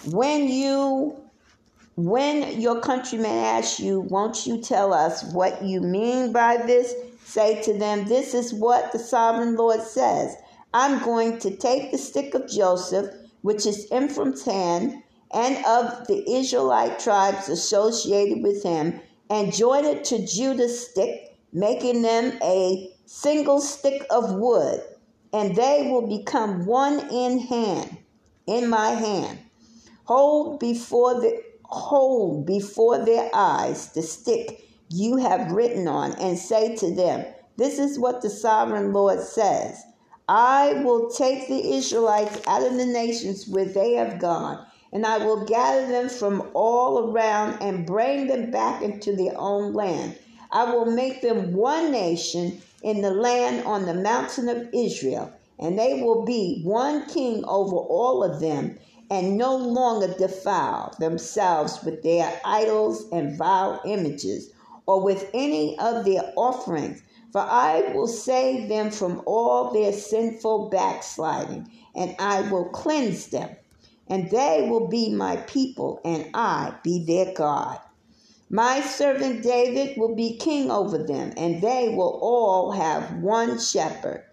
When 0.06 0.48
you 0.48 1.18
when 1.96 2.62
your 2.62 2.80
countrymen 2.82 3.32
ask 3.32 3.80
you, 3.80 4.02
won't 4.02 4.46
you 4.46 4.62
tell 4.62 4.94
us 4.94 5.24
what 5.34 5.64
you 5.64 5.82
mean 5.82 6.32
by 6.32 6.58
this? 6.58 6.94
Say 7.26 7.60
to 7.64 7.74
them, 7.74 8.06
This 8.08 8.36
is 8.36 8.54
what 8.54 8.92
the 8.92 9.00
sovereign 9.00 9.56
Lord 9.56 9.82
says. 9.82 10.36
I'm 10.74 11.04
going 11.04 11.40
to 11.40 11.56
take 11.56 11.92
the 11.92 11.98
stick 11.98 12.36
of 12.36 12.48
Joseph, 12.48 13.16
which 13.42 13.66
is 13.66 13.92
Ephraim's 13.92 14.46
hand, 14.46 15.02
and 15.34 15.58
of 15.66 16.06
the 16.08 16.24
Israelite 16.30 17.00
tribes 17.00 17.50
associated 17.50 18.44
with 18.44 18.62
him, 18.62 19.00
and 19.30 19.54
join 19.54 19.84
it 19.84 20.04
to 20.06 20.26
Judah's 20.26 20.88
stick, 20.88 21.36
making 21.52 22.04
them 22.04 22.38
a 22.44 22.94
single 23.06 23.60
stick 23.60 24.06
of 24.12 24.36
wood, 24.36 24.82
and 25.38 25.56
they 25.56 25.88
will 25.92 26.08
become 26.08 26.66
one 26.66 27.00
in 27.12 27.38
hand, 27.38 27.96
in 28.48 28.68
my 28.68 28.90
hand. 28.90 29.38
Hold 30.06 30.60
before 30.60 31.22
the 31.22 31.44
hold 31.66 32.48
before 32.48 33.06
their 33.06 33.30
eyes 33.36 33.92
the 33.92 34.02
stick 34.02 34.66
you 34.90 35.18
have 35.18 35.52
written 35.52 35.88
on, 35.88 36.14
and 36.14 36.40
say 36.40 36.76
to 36.78 36.96
them, 36.96 37.24
This 37.56 37.78
is 37.78 38.00
what 38.00 38.24
the 38.24 38.32
sovereign 38.32 38.94
Lord 38.94 39.20
says. 39.20 39.84
I 40.28 40.82
will 40.84 41.12
take 41.12 41.48
the 41.48 41.74
Israelites 41.76 42.42
out 42.48 42.66
of 42.66 42.76
the 42.76 42.86
nations 42.86 43.48
where 43.48 43.66
they 43.66 43.94
have 43.94 44.20
gone, 44.20 44.66
and 44.92 45.06
I 45.06 45.20
will 45.20 45.46
gather 45.46 45.86
them 45.86 46.10
from 46.10 46.50
all 46.56 47.12
around 47.12 47.62
and 47.62 47.86
bring 47.86 48.26
them 48.26 48.50
back 48.50 48.82
into 48.82 49.16
their 49.16 49.38
own 49.38 49.74
land. 49.74 50.18
I 50.52 50.64
will 50.74 50.86
make 50.88 51.22
them 51.22 51.54
one 51.54 51.92
nation 51.92 52.60
in 52.84 53.02
the 53.02 53.12
land 53.12 53.66
on 53.66 53.86
the 53.86 53.94
mountain 53.94 54.50
of 54.50 54.70
Israel, 54.74 55.32
and 55.60 55.78
they 55.78 56.02
will 56.02 56.24
be 56.26 56.62
one 56.64 57.06
king 57.08 57.44
over 57.46 57.76
all 57.76 58.24
of 58.24 58.40
them, 58.40 58.78
and 59.10 59.38
no 59.38 59.56
longer 59.56 60.14
defile 60.18 60.94
themselves 61.00 61.84
with 61.84 62.04
their 62.04 62.40
idols 62.44 63.06
and 63.12 63.38
vile 63.38 63.82
images, 63.86 64.52
or 64.86 65.02
with 65.02 65.30
any 65.34 65.78
of 65.80 66.06
their 66.06 66.34
offerings 66.36 67.02
for 67.32 67.42
I 67.42 67.92
will 67.94 68.08
save 68.08 68.70
them 68.70 68.90
from 68.90 69.22
all 69.26 69.72
their 69.72 69.92
sinful 69.92 70.70
backsliding, 70.70 71.70
and 71.94 72.16
I 72.18 72.42
will 72.50 72.70
cleanse 72.70 73.28
them. 73.28 73.56
And 74.08 74.32
they 74.32 74.68
will 74.70 74.88
be 74.88 75.14
my 75.14 75.36
people, 75.36 76.00
and 76.06 76.30
I 76.34 76.74
be 76.84 77.04
their 77.06 77.34
God. 77.34 77.80
My 78.50 78.80
servant 78.80 79.44
David 79.44 79.98
will 79.98 80.16
be 80.16 80.38
king 80.38 80.72
over 80.72 80.98
them, 80.98 81.34
and 81.36 81.62
they 81.62 81.90
will 81.90 82.18
all 82.22 82.72
have 82.72 83.22
one 83.22 83.60
shepherd. 83.60 84.24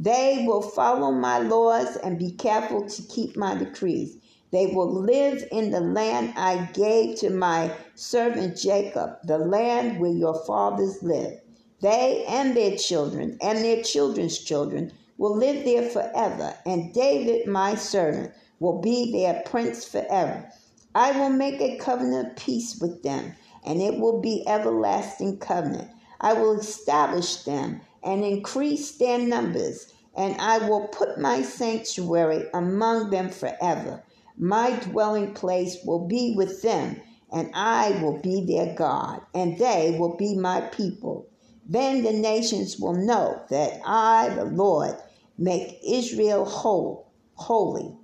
They 0.00 0.44
will 0.44 0.60
follow 0.60 1.12
my 1.12 1.38
laws 1.38 1.94
and 1.94 2.18
be 2.18 2.32
careful 2.32 2.88
to 2.88 3.02
keep 3.02 3.36
my 3.36 3.54
decrees. 3.54 4.16
They 4.50 4.66
will 4.66 4.90
live 4.90 5.46
in 5.52 5.70
the 5.70 5.78
land 5.80 6.34
I 6.36 6.68
gave 6.72 7.20
to 7.20 7.30
my 7.30 7.70
servant 7.94 8.56
Jacob, 8.56 9.18
the 9.22 9.38
land 9.38 10.00
where 10.00 10.10
your 10.10 10.34
fathers 10.44 11.00
lived. 11.00 11.40
They 11.80 12.24
and 12.26 12.56
their 12.56 12.76
children 12.76 13.38
and 13.40 13.58
their 13.58 13.84
children's 13.84 14.38
children 14.38 14.90
will 15.16 15.36
live 15.36 15.64
there 15.64 15.88
forever, 15.88 16.56
and 16.66 16.92
David, 16.92 17.46
my 17.46 17.76
servant, 17.76 18.32
will 18.58 18.80
be 18.80 19.12
their 19.12 19.44
prince 19.46 19.84
forever. 19.84 20.50
I 20.92 21.12
will 21.12 21.30
make 21.30 21.60
a 21.60 21.78
covenant 21.78 22.30
of 22.30 22.36
peace 22.36 22.76
with 22.80 23.04
them 23.04 23.36
and 23.64 23.80
it 23.80 23.98
will 23.98 24.20
be 24.20 24.46
everlasting 24.46 25.38
covenant. 25.38 25.90
I 26.20 26.34
will 26.34 26.58
establish 26.58 27.36
them 27.44 27.80
and 28.02 28.24
increase 28.24 28.92
their 28.92 29.18
numbers, 29.18 29.92
and 30.16 30.36
I 30.40 30.58
will 30.58 30.88
put 30.88 31.18
my 31.18 31.42
sanctuary 31.42 32.44
among 32.52 33.10
them 33.10 33.30
forever. 33.30 34.02
My 34.36 34.72
dwelling 34.72 35.34
place 35.34 35.78
will 35.84 36.06
be 36.06 36.34
with 36.36 36.62
them, 36.62 37.00
and 37.32 37.50
I 37.54 37.90
will 38.02 38.18
be 38.18 38.44
their 38.44 38.74
God, 38.74 39.20
and 39.34 39.58
they 39.58 39.96
will 39.98 40.16
be 40.16 40.36
my 40.36 40.60
people. 40.62 41.28
Then 41.66 42.02
the 42.02 42.12
nations 42.12 42.78
will 42.78 42.94
know 42.94 43.42
that 43.50 43.80
I, 43.86 44.30
the 44.30 44.44
Lord, 44.44 44.96
make 45.38 45.78
Israel 45.86 46.44
whole, 46.44 47.12
holy, 47.34 47.94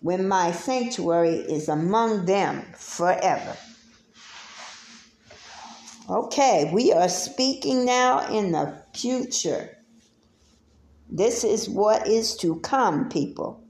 when 0.00 0.28
my 0.28 0.52
sanctuary 0.52 1.36
is 1.36 1.68
among 1.68 2.26
them 2.26 2.64
forever. 2.76 3.56
Okay, 6.10 6.70
we 6.72 6.90
are 6.90 7.08
speaking 7.10 7.84
now 7.84 8.26
in 8.34 8.52
the 8.52 8.82
future. 8.94 9.76
This 11.10 11.44
is 11.44 11.68
what 11.68 12.08
is 12.08 12.34
to 12.38 12.60
come, 12.60 13.10
people. 13.10 13.62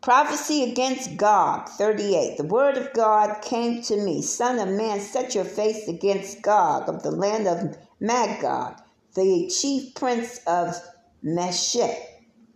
Prophecy 0.00 0.70
against 0.70 1.18
Gog 1.18 1.68
38. 1.68 2.38
The 2.38 2.44
word 2.44 2.78
of 2.78 2.94
God 2.94 3.42
came 3.42 3.82
to 3.82 3.96
me 3.98 4.22
Son 4.22 4.58
of 4.58 4.74
man, 4.74 5.00
set 5.00 5.34
your 5.34 5.44
face 5.44 5.86
against 5.86 6.40
Gog 6.40 6.88
of 6.88 7.02
the 7.02 7.10
land 7.10 7.46
of 7.46 7.76
Magog, 8.00 8.80
the 9.14 9.48
chief 9.48 9.94
prince 9.94 10.40
of 10.46 10.74
Meshech 11.22 11.98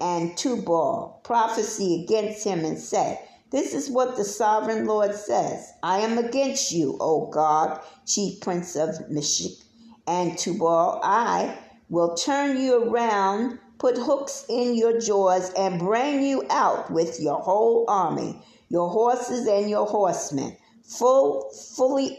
and 0.00 0.35
Tubal. 0.38 1.21
Prophecy 1.25 2.02
against 2.04 2.42
him 2.42 2.64
and 2.64 2.78
say, 2.78 3.21
this 3.50 3.74
is 3.74 3.88
what 3.88 4.16
the 4.16 4.24
sovereign 4.24 4.86
Lord 4.86 5.14
says. 5.14 5.72
I 5.82 5.98
am 5.98 6.18
against 6.18 6.72
you, 6.72 6.96
O 7.00 7.26
Gog, 7.26 7.80
chief 8.04 8.40
prince 8.40 8.74
of 8.74 9.08
Meshech 9.08 9.58
and 10.06 10.36
Tubal. 10.36 11.00
I 11.02 11.56
will 11.88 12.16
turn 12.16 12.60
you 12.60 12.90
around, 12.90 13.60
put 13.78 13.96
hooks 13.96 14.46
in 14.48 14.74
your 14.74 14.98
jaws, 15.00 15.52
and 15.54 15.78
bring 15.78 16.22
you 16.22 16.44
out 16.50 16.90
with 16.90 17.20
your 17.20 17.38
whole 17.40 17.84
army, 17.88 18.42
your 18.68 18.88
horses 18.88 19.46
and 19.46 19.70
your 19.70 19.86
horsemen, 19.86 20.56
full, 20.82 21.48
fully, 21.76 22.18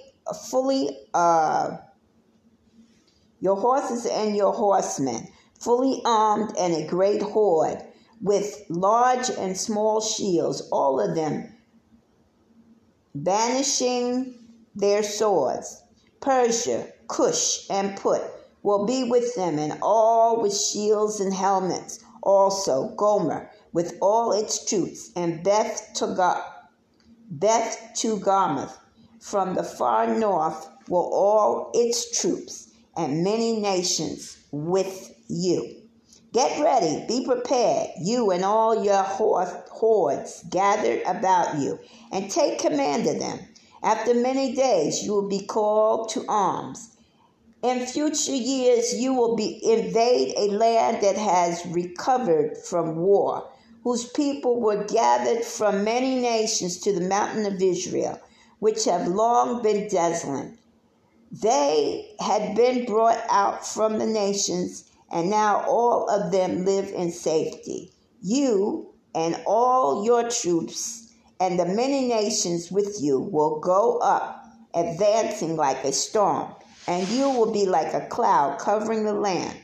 fully, 0.49 0.97
uh, 1.13 1.75
your 3.41 3.57
horses 3.57 4.05
and 4.05 4.35
your 4.35 4.53
horsemen, 4.53 5.27
fully 5.59 6.01
armed 6.05 6.55
and 6.57 6.73
a 6.73 6.87
great 6.87 7.21
horde 7.21 7.83
with 8.21 8.63
large 8.69 9.29
and 9.29 9.57
small 9.57 10.01
shields, 10.01 10.61
all 10.71 10.99
of 10.99 11.15
them 11.15 11.53
banishing 13.15 14.35
their 14.75 15.03
swords. 15.03 15.83
Persia, 16.19 16.87
Cush, 17.07 17.67
and 17.69 17.95
Put 17.97 18.21
will 18.63 18.85
be 18.85 19.03
with 19.03 19.35
them, 19.35 19.59
and 19.59 19.77
all 19.81 20.41
with 20.41 20.55
shields 20.55 21.19
and 21.19 21.33
helmets. 21.33 21.99
Also, 22.23 22.89
Gomer 22.95 23.49
with 23.71 23.97
all 24.01 24.31
its 24.31 24.65
troops, 24.65 25.11
and 25.15 25.43
Beth 25.43 25.91
Togarmah, 25.93 26.43
Beth 27.29 27.77
Togarmah 27.95 28.71
from 29.19 29.53
the 29.53 29.63
far 29.63 30.07
north 30.17 30.67
will 30.89 31.09
all 31.13 31.71
its 31.73 32.19
troops, 32.19 32.69
and 32.95 33.23
many 33.23 33.59
nations 33.59 34.37
with 34.51 35.13
you. 35.27 35.86
Get 36.33 36.61
ready, 36.61 37.05
be 37.07 37.25
prepared, 37.25 37.91
you 38.01 38.31
and 38.31 38.43
all 38.43 38.83
your 38.83 39.01
hordes 39.01 40.43
gathered 40.49 41.01
about 41.03 41.57
you, 41.57 41.79
and 42.11 42.29
take 42.29 42.59
command 42.59 43.07
of 43.07 43.17
them. 43.17 43.39
After 43.81 44.13
many 44.13 44.53
days, 44.53 45.03
you 45.03 45.13
will 45.13 45.29
be 45.29 45.45
called 45.45 46.09
to 46.09 46.25
arms. 46.27 46.97
In 47.63 47.85
future 47.85 48.35
years, 48.35 48.93
you 48.95 49.13
will 49.13 49.37
be 49.37 49.59
invade 49.63 50.33
a 50.37 50.51
land 50.51 51.01
that 51.01 51.17
has 51.17 51.65
recovered 51.67 52.57
from 52.57 52.97
war, 52.97 53.49
whose 53.83 54.09
people 54.09 54.59
were 54.59 54.83
gathered 54.83 55.45
from 55.45 55.85
many 55.85 56.19
nations 56.19 56.77
to 56.81 56.91
the 56.91 57.07
mountain 57.07 57.45
of 57.45 57.61
Israel, 57.61 58.19
which 58.59 58.83
have 58.83 59.07
long 59.07 59.61
been 59.61 59.87
desolate. 59.87 60.51
They 61.31 62.15
had 62.19 62.53
been 62.55 62.85
brought 62.85 63.23
out 63.29 63.65
from 63.65 63.97
the 63.97 64.05
nations 64.05 64.86
and 65.11 65.29
now 65.29 65.63
all 65.67 66.09
of 66.09 66.31
them 66.31 66.65
live 66.65 66.89
in 66.89 67.11
safety. 67.11 67.91
You 68.21 68.93
and 69.15 69.41
all 69.45 70.05
your 70.05 70.29
troops 70.29 71.13
and 71.39 71.59
the 71.59 71.65
many 71.65 72.07
nations 72.07 72.71
with 72.71 72.97
you 72.99 73.19
will 73.19 73.59
go 73.59 73.97
up, 73.99 74.43
advancing 74.73 75.55
like 75.55 75.83
a 75.83 75.91
storm, 75.91 76.53
and 76.87 77.07
you 77.09 77.29
will 77.29 77.51
be 77.51 77.65
like 77.65 77.93
a 77.93 78.07
cloud 78.07 78.59
covering 78.59 79.03
the 79.03 79.13
land. 79.13 79.57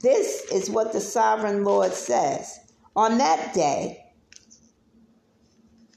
This 0.00 0.44
is 0.52 0.68
what 0.68 0.92
the 0.92 1.00
sovereign 1.00 1.64
Lord 1.64 1.92
says. 1.92 2.58
On 2.96 3.18
that 3.18 3.54
day, 3.54 4.04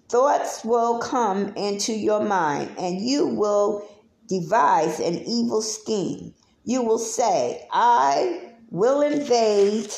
thoughts 0.09 0.63
will 0.63 0.99
come 0.99 1.53
into 1.55 1.93
your 1.93 2.23
mind, 2.23 2.71
and 2.77 3.01
you 3.01 3.27
will 3.27 3.87
devise 4.27 4.99
an 4.99 5.15
evil 5.15 5.61
scheme. 5.61 6.33
You 6.63 6.83
will 6.83 6.99
say, 6.99 7.67
I 7.71 8.46
will 8.69 9.01
invade 9.01 9.91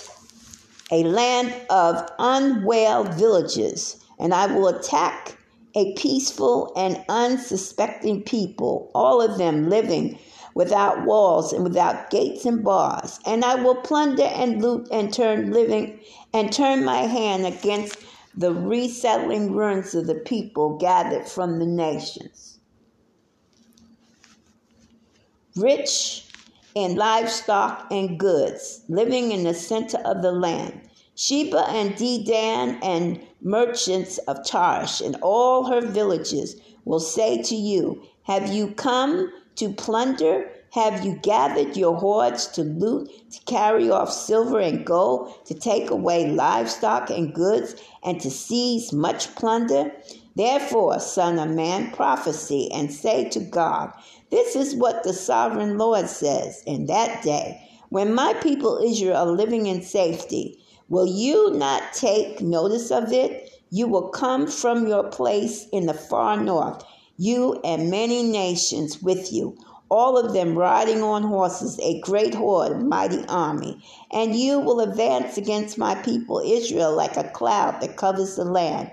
a 0.91 1.03
land 1.03 1.53
of 1.69 2.09
unwell 2.19 3.03
villages, 3.03 4.03
and 4.19 4.33
I 4.33 4.47
will 4.47 4.67
attack 4.67 5.37
a 5.75 5.93
peaceful 5.93 6.73
and 6.75 7.03
unsuspecting 7.09 8.23
people, 8.23 8.91
all 8.95 9.21
of 9.21 9.37
them 9.37 9.69
living 9.69 10.17
without 10.55 11.05
walls 11.05 11.53
and 11.53 11.63
without 11.63 12.09
gates 12.09 12.45
and 12.45 12.63
bars. 12.63 13.19
And 13.25 13.45
I 13.45 13.55
will 13.55 13.75
plunder 13.75 14.23
and 14.23 14.61
loot 14.61 14.87
and 14.91 15.13
turn 15.13 15.51
living 15.51 15.99
and 16.33 16.51
turn 16.51 16.83
my 16.83 17.01
hand 17.01 17.45
against 17.45 17.97
the 18.35 18.53
resettling 18.53 19.53
ruins 19.53 19.93
of 19.95 20.07
the 20.07 20.15
people 20.15 20.77
gathered 20.77 21.27
from 21.27 21.59
the 21.59 21.65
nations. 21.65 22.59
Rich 25.55 26.28
in 26.75 26.95
livestock 26.95 27.87
and 27.91 28.19
goods, 28.19 28.81
living 28.89 29.31
in 29.31 29.43
the 29.43 29.53
center 29.53 29.97
of 29.99 30.21
the 30.21 30.31
land. 30.31 30.81
Sheba 31.15 31.65
and 31.69 31.95
Dedan 31.95 32.79
and 32.81 33.19
merchants 33.41 34.17
of 34.19 34.45
Tarshish 34.45 35.01
and 35.01 35.17
all 35.21 35.65
her 35.65 35.81
villages 35.81 36.55
will 36.85 36.99
say 36.99 37.41
to 37.43 37.55
you, 37.55 38.01
Have 38.23 38.47
you 38.53 38.71
come 38.71 39.31
to 39.55 39.73
plunder? 39.73 40.49
Have 40.71 41.03
you 41.03 41.15
gathered 41.23 41.75
your 41.75 41.97
hordes 41.97 42.45
to 42.49 42.61
loot, 42.61 43.09
to 43.31 43.39
carry 43.45 43.89
off 43.89 44.11
silver 44.11 44.59
and 44.59 44.85
gold, 44.85 45.45
to 45.45 45.55
take 45.55 45.89
away 45.89 46.31
livestock 46.31 47.09
and 47.09 47.33
goods, 47.33 47.75
and 48.03 48.21
to 48.21 48.29
seize 48.29 48.93
much 48.93 49.33
plunder? 49.35 49.91
Therefore, 50.35 50.99
son 50.99 51.39
of 51.39 51.49
man, 51.49 51.91
prophesy 51.91 52.71
and 52.71 52.93
say 52.93 53.27
to 53.29 53.39
Gog, 53.39 53.93
this 54.31 54.55
is 54.55 54.75
what 54.75 55.03
the 55.03 55.13
sovereign 55.13 55.77
Lord 55.77 56.07
says 56.07 56.63
in 56.65 56.85
that 56.85 57.23
day 57.23 57.61
when 57.89 58.13
my 58.13 58.33
people 58.35 58.79
Israel 58.83 59.17
are 59.17 59.31
living 59.31 59.65
in 59.65 59.81
safety. 59.81 60.59
Will 60.87 61.07
you 61.07 61.51
not 61.51 61.93
take 61.93 62.41
notice 62.41 62.91
of 62.91 63.11
it? 63.11 63.49
You 63.71 63.87
will 63.87 64.09
come 64.09 64.47
from 64.47 64.87
your 64.87 65.03
place 65.03 65.67
in 65.71 65.85
the 65.85 65.93
far 65.93 66.37
north, 66.41 66.83
you 67.17 67.59
and 67.63 67.91
many 67.91 68.23
nations 68.23 69.01
with 69.01 69.31
you, 69.31 69.57
all 69.89 70.17
of 70.17 70.33
them 70.33 70.55
riding 70.55 71.01
on 71.01 71.23
horses, 71.23 71.79
a 71.81 71.99
great 72.01 72.33
horde, 72.33 72.83
mighty 72.83 73.25
army. 73.27 73.83
And 74.11 74.35
you 74.35 74.59
will 74.59 74.79
advance 74.79 75.37
against 75.37 75.77
my 75.77 75.95
people 75.95 76.39
Israel 76.43 76.95
like 76.95 77.17
a 77.17 77.29
cloud 77.29 77.81
that 77.81 77.97
covers 77.97 78.35
the 78.35 78.45
land. 78.45 78.91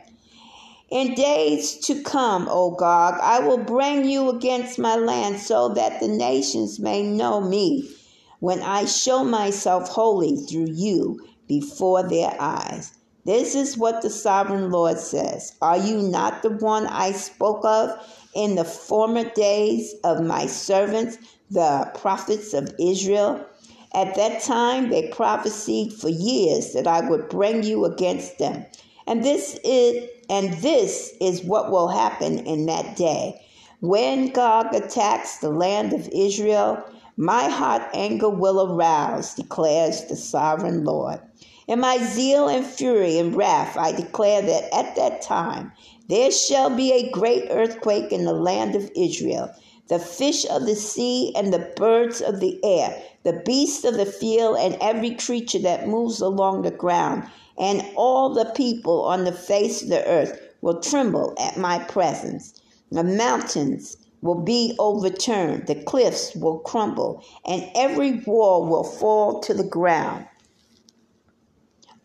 In 0.88 1.14
days 1.14 1.78
to 1.86 2.00
come, 2.02 2.46
O 2.48 2.70
Gog, 2.70 3.18
I 3.20 3.40
will 3.40 3.58
bring 3.58 4.08
you 4.08 4.30
against 4.30 4.78
my 4.78 4.94
land 4.94 5.40
so 5.40 5.68
that 5.70 5.98
the 5.98 6.06
nations 6.06 6.78
may 6.78 7.02
know 7.02 7.40
me 7.40 7.90
when 8.38 8.62
I 8.62 8.84
show 8.84 9.24
myself 9.24 9.88
holy 9.88 10.36
through 10.36 10.70
you 10.70 11.26
before 11.48 12.04
their 12.04 12.36
eyes. 12.38 12.92
This 13.24 13.56
is 13.56 13.76
what 13.76 14.02
the 14.02 14.10
sovereign 14.10 14.70
Lord 14.70 15.00
says. 15.00 15.56
Are 15.60 15.76
you 15.76 15.98
not 16.02 16.42
the 16.42 16.50
one 16.50 16.86
I 16.86 17.10
spoke 17.10 17.64
of 17.64 17.90
in 18.36 18.54
the 18.54 18.64
former 18.64 19.24
days 19.30 19.92
of 20.04 20.22
my 20.22 20.46
servants, 20.46 21.18
the 21.50 21.90
prophets 21.96 22.54
of 22.54 22.72
Israel? 22.78 23.44
At 23.92 24.14
that 24.14 24.40
time 24.42 24.90
they 24.90 25.08
prophesied 25.08 25.94
for 25.94 26.10
years 26.10 26.74
that 26.74 26.86
I 26.86 27.00
would 27.00 27.28
bring 27.28 27.64
you 27.64 27.84
against 27.84 28.38
them. 28.38 28.64
And 29.06 29.24
this 29.24 29.58
is 29.62 30.08
and 30.28 30.54
this 30.54 31.14
is 31.20 31.44
what 31.44 31.70
will 31.70 31.88
happen 31.88 32.40
in 32.40 32.66
that 32.66 32.96
day. 32.96 33.40
When 33.80 34.30
Gog 34.30 34.74
attacks 34.74 35.38
the 35.38 35.50
land 35.50 35.92
of 35.92 36.08
Israel, 36.08 36.82
my 37.16 37.48
hot 37.48 37.88
anger 37.94 38.28
will 38.28 38.60
arouse, 38.60 39.34
declares 39.34 40.04
the 40.04 40.16
sovereign 40.16 40.84
Lord. 40.84 41.20
In 41.68 41.80
my 41.80 41.98
zeal 41.98 42.48
and 42.48 42.66
fury 42.66 43.18
and 43.18 43.34
wrath, 43.34 43.76
I 43.76 43.92
declare 43.92 44.42
that 44.42 44.74
at 44.74 44.96
that 44.96 45.22
time 45.22 45.72
there 46.08 46.30
shall 46.30 46.74
be 46.74 46.92
a 46.92 47.10
great 47.10 47.46
earthquake 47.50 48.12
in 48.12 48.24
the 48.24 48.32
land 48.32 48.74
of 48.74 48.90
Israel. 48.96 49.50
The 49.88 49.98
fish 49.98 50.44
of 50.50 50.66
the 50.66 50.74
sea 50.74 51.32
and 51.36 51.52
the 51.52 51.72
birds 51.76 52.20
of 52.20 52.40
the 52.40 52.58
air, 52.64 53.00
the 53.22 53.42
beasts 53.44 53.84
of 53.84 53.94
the 53.94 54.06
field, 54.06 54.58
and 54.58 54.76
every 54.80 55.14
creature 55.14 55.60
that 55.60 55.88
moves 55.88 56.20
along 56.20 56.62
the 56.62 56.70
ground, 56.70 57.24
and 57.58 57.84
all 57.96 58.34
the 58.34 58.52
people 58.54 59.02
on 59.04 59.24
the 59.24 59.32
face 59.32 59.82
of 59.82 59.88
the 59.88 60.06
earth 60.06 60.40
will 60.60 60.80
tremble 60.80 61.34
at 61.38 61.56
my 61.56 61.78
presence. 61.78 62.60
The 62.90 63.04
mountains 63.04 63.96
will 64.22 64.42
be 64.42 64.74
overturned, 64.78 65.66
the 65.66 65.82
cliffs 65.84 66.34
will 66.34 66.58
crumble, 66.60 67.24
and 67.46 67.68
every 67.74 68.20
wall 68.26 68.66
will 68.66 68.84
fall 68.84 69.40
to 69.40 69.54
the 69.54 69.64
ground. 69.64 70.26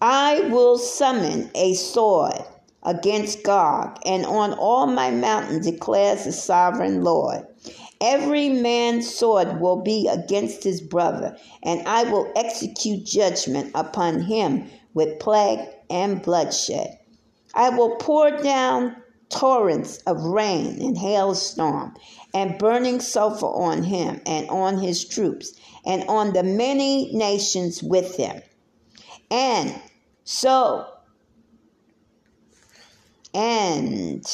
I 0.02 0.42
will 0.50 0.78
summon 0.78 1.52
a 1.54 1.74
sword 1.76 2.44
against 2.84 3.44
Gog, 3.44 4.00
and 4.06 4.26
on 4.26 4.54
all 4.54 4.88
my 4.88 5.12
mountains 5.12 5.66
declares 5.66 6.26
the 6.26 6.32
sovereign 6.32 7.04
Lord. 7.04 7.46
Every 8.02 8.50
man's 8.50 9.14
sword 9.14 9.62
will 9.62 9.82
be 9.82 10.08
against 10.08 10.64
his 10.64 10.82
brother, 10.82 11.38
and 11.62 11.88
I 11.88 12.04
will 12.04 12.32
execute 12.36 13.06
judgment 13.06 13.72
upon 13.76 14.22
him 14.22 14.68
with 14.94 15.20
plague 15.20 15.68
and 15.90 16.22
bloodshed. 16.22 16.98
I 17.54 17.70
will 17.70 17.96
pour 17.98 18.32
down 18.32 18.96
torrents 19.30 19.98
of 20.08 20.22
rain 20.22 20.82
and 20.82 20.98
hailstorm 20.98 21.96
and 22.34 22.58
burning 22.58 23.00
sulfur 23.00 23.46
on 23.48 23.84
him 23.84 24.22
and 24.26 24.50
on 24.50 24.78
his 24.78 25.06
troops 25.06 25.54
and 25.86 26.04
on 26.08 26.34
the 26.34 26.44
many 26.44 27.14
nations 27.14 27.82
with 27.82 28.16
him. 28.16 28.42
And 29.30 29.82
so, 30.26 30.86
and 33.34 34.26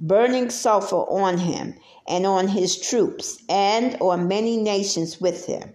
burning 0.00 0.50
sulfur 0.50 0.96
on 0.96 1.38
him 1.38 1.74
and 2.08 2.26
on 2.26 2.48
his 2.48 2.76
troops 2.78 3.40
and 3.48 3.96
on 4.00 4.26
many 4.26 4.56
nations 4.56 5.20
with 5.20 5.46
him. 5.46 5.72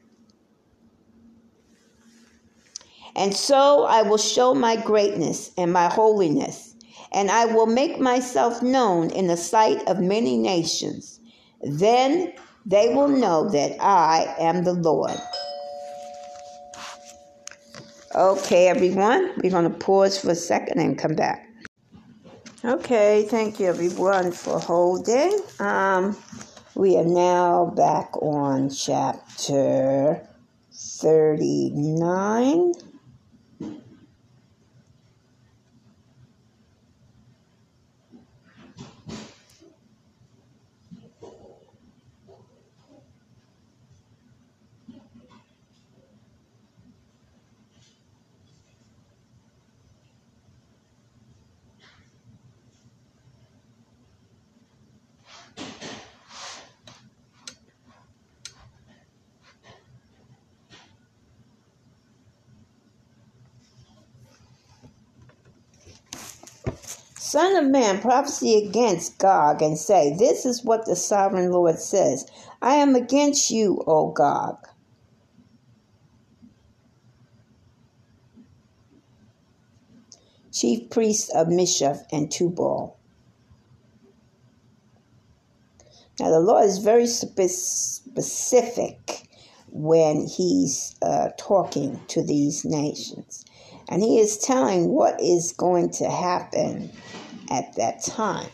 And 3.17 3.35
so 3.35 3.85
I 3.85 4.03
will 4.03 4.19
show 4.19 4.53
my 4.53 4.75
greatness 4.75 5.51
and 5.57 5.73
my 5.73 5.87
holiness, 5.87 6.75
and 7.11 7.31
I 7.31 7.45
will 7.45 7.65
make 7.65 7.99
myself 7.99 8.61
known 8.61 9.09
in 9.09 9.25
the 9.25 9.35
sight 9.35 9.81
of 9.87 9.99
many 9.99 10.37
nations. 10.37 11.19
Then 11.63 12.31
they 12.63 12.93
will 12.93 13.07
know 13.07 13.49
that 13.49 13.75
I 13.81 14.35
am 14.37 14.63
the 14.63 14.73
Lord. 14.73 15.19
Okay, 18.13 18.67
everyone, 18.67 19.31
we're 19.41 19.51
going 19.51 19.71
to 19.71 19.77
pause 19.77 20.19
for 20.19 20.29
a 20.29 20.35
second 20.35 20.79
and 20.79 20.97
come 20.97 21.15
back. 21.15 21.43
Okay, 22.63 23.25
thank 23.29 23.59
you, 23.59 23.65
everyone, 23.65 24.31
for 24.31 24.59
holding. 24.59 25.39
Um, 25.59 26.15
we 26.75 26.97
are 26.97 27.05
now 27.05 27.73
back 27.75 28.15
on 28.21 28.69
chapter 28.69 30.21
39. 30.71 32.73
Son 67.37 67.55
of 67.55 67.69
man, 67.69 68.01
prophesy 68.01 68.55
against 68.67 69.19
Gog 69.19 69.61
and 69.61 69.77
say, 69.77 70.15
This 70.17 70.43
is 70.43 70.63
what 70.63 70.87
the 70.87 70.95
sovereign 70.95 71.51
Lord 71.51 71.77
says 71.77 72.25
I 72.63 72.77
am 72.77 72.95
against 72.95 73.51
you, 73.51 73.83
O 73.85 74.09
Gog. 74.09 74.67
Chief 80.51 80.89
priests 80.89 81.29
of 81.29 81.47
Meshech 81.49 82.07
and 82.11 82.31
Tubal. 82.31 82.97
Now, 86.19 86.31
the 86.31 86.39
Lord 86.39 86.65
is 86.65 86.79
very 86.79 87.05
specific 87.05 88.17
when 89.69 90.25
he's 90.25 90.95
uh, 91.03 91.29
talking 91.37 92.01
to 92.07 92.23
these 92.23 92.65
nations. 92.65 93.45
And 93.89 94.01
he 94.01 94.19
is 94.19 94.39
telling 94.39 94.89
what 94.89 95.21
is 95.21 95.53
going 95.53 95.91
to 95.91 96.09
happen 96.09 96.91
at 97.49 97.75
that 97.75 98.03
time. 98.03 98.49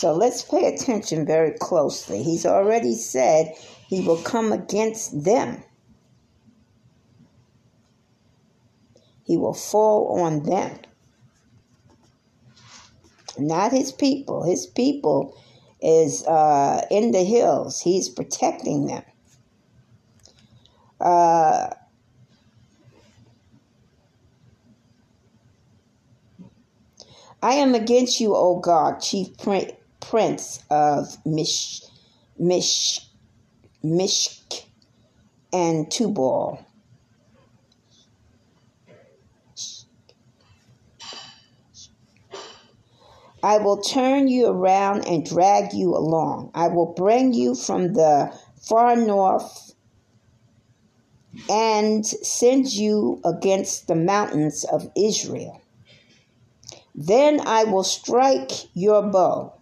So 0.00 0.14
let's 0.14 0.40
pay 0.40 0.64
attention 0.64 1.26
very 1.26 1.52
closely. 1.58 2.22
He's 2.22 2.46
already 2.46 2.94
said 2.94 3.54
he 3.86 4.00
will 4.00 4.16
come 4.22 4.50
against 4.50 5.24
them. 5.24 5.62
He 9.24 9.36
will 9.36 9.52
fall 9.52 10.20
on 10.20 10.44
them. 10.44 10.78
Not 13.38 13.72
his 13.72 13.92
people. 13.92 14.44
His 14.44 14.66
people 14.66 15.36
is 15.82 16.26
uh, 16.26 16.86
in 16.90 17.12
the 17.12 17.24
hills. 17.24 17.80
He's 17.80 18.08
protecting 18.08 18.86
them. 18.86 19.02
Uh, 21.00 21.70
I 27.42 27.54
am 27.54 27.74
against 27.74 28.20
you, 28.20 28.36
O 28.36 28.58
Gog, 28.58 29.00
chief 29.00 29.28
prince 30.00 30.62
of 30.70 31.16
Mish, 31.24 31.82
Mish, 32.38 33.00
Mishk 33.82 34.64
and 35.52 35.90
Tubal. 35.90 36.64
I 43.42 43.58
will 43.58 43.78
turn 43.78 44.28
you 44.28 44.48
around 44.48 45.06
and 45.06 45.24
drag 45.24 45.72
you 45.72 45.96
along. 45.96 46.50
I 46.54 46.68
will 46.68 46.92
bring 46.92 47.32
you 47.32 47.54
from 47.54 47.94
the 47.94 48.32
far 48.60 48.96
north 48.96 49.74
and 51.48 52.04
send 52.06 52.72
you 52.72 53.20
against 53.24 53.86
the 53.86 53.94
mountains 53.94 54.64
of 54.64 54.90
Israel. 54.94 55.60
Then 56.94 57.40
I 57.46 57.64
will 57.64 57.84
strike 57.84 58.50
your 58.74 59.02
bow 59.02 59.54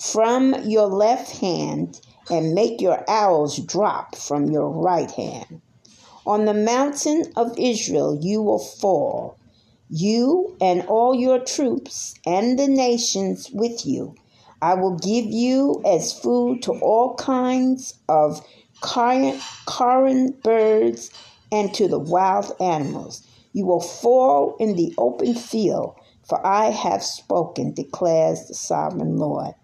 from 0.00 0.54
your 0.64 0.86
left 0.86 1.38
hand 1.38 2.00
and 2.30 2.54
make 2.54 2.80
your 2.80 3.04
arrows 3.08 3.58
drop 3.58 4.16
from 4.16 4.50
your 4.50 4.68
right 4.68 5.10
hand. 5.10 5.60
On 6.26 6.44
the 6.44 6.54
mountain 6.54 7.24
of 7.36 7.58
Israel 7.58 8.18
you 8.22 8.42
will 8.42 8.58
fall 8.58 9.36
you 9.90 10.56
and 10.60 10.82
all 10.82 11.14
your 11.14 11.38
troops 11.38 12.14
and 12.26 12.58
the 12.58 12.68
nations 12.68 13.50
with 13.52 13.86
you. 13.86 14.14
I 14.60 14.74
will 14.74 14.96
give 14.96 15.26
you 15.26 15.82
as 15.86 16.12
food 16.12 16.62
to 16.62 16.72
all 16.72 17.14
kinds 17.14 17.94
of 18.08 18.44
carrion 18.82 20.34
birds 20.42 21.10
and 21.50 21.72
to 21.74 21.88
the 21.88 21.98
wild 21.98 22.52
animals. 22.60 23.26
You 23.52 23.66
will 23.66 23.80
fall 23.80 24.56
in 24.60 24.76
the 24.76 24.94
open 24.98 25.34
field, 25.34 25.94
for 26.28 26.44
I 26.46 26.70
have 26.70 27.02
spoken, 27.02 27.72
declares 27.72 28.46
the 28.46 28.54
sovereign 28.54 29.16
Lord. 29.16 29.54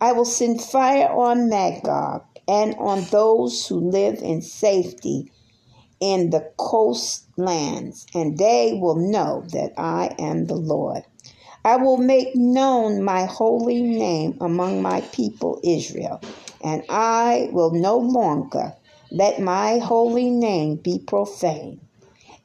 I 0.00 0.12
will 0.12 0.26
send 0.26 0.60
fire 0.60 1.08
on 1.08 1.48
Magog 1.48 2.22
and 2.46 2.74
on 2.76 3.04
those 3.04 3.66
who 3.66 3.80
live 3.80 4.20
in 4.22 4.42
safety 4.42 5.32
in 6.00 6.30
the 6.30 6.52
coastlands, 7.36 8.06
and 8.14 8.38
they 8.38 8.78
will 8.80 8.96
know 8.96 9.44
that 9.52 9.72
I 9.76 10.14
am 10.18 10.46
the 10.46 10.56
Lord. 10.56 11.02
I 11.64 11.76
will 11.76 11.96
make 11.96 12.34
known 12.36 13.02
my 13.02 13.24
holy 13.24 13.82
name 13.82 14.36
among 14.40 14.82
my 14.82 15.00
people 15.12 15.60
Israel, 15.64 16.20
and 16.62 16.82
I 16.88 17.48
will 17.52 17.72
no 17.72 17.98
longer 17.98 18.74
let 19.10 19.40
my 19.40 19.78
holy 19.78 20.30
name 20.30 20.76
be 20.76 20.98
profaned. 20.98 21.80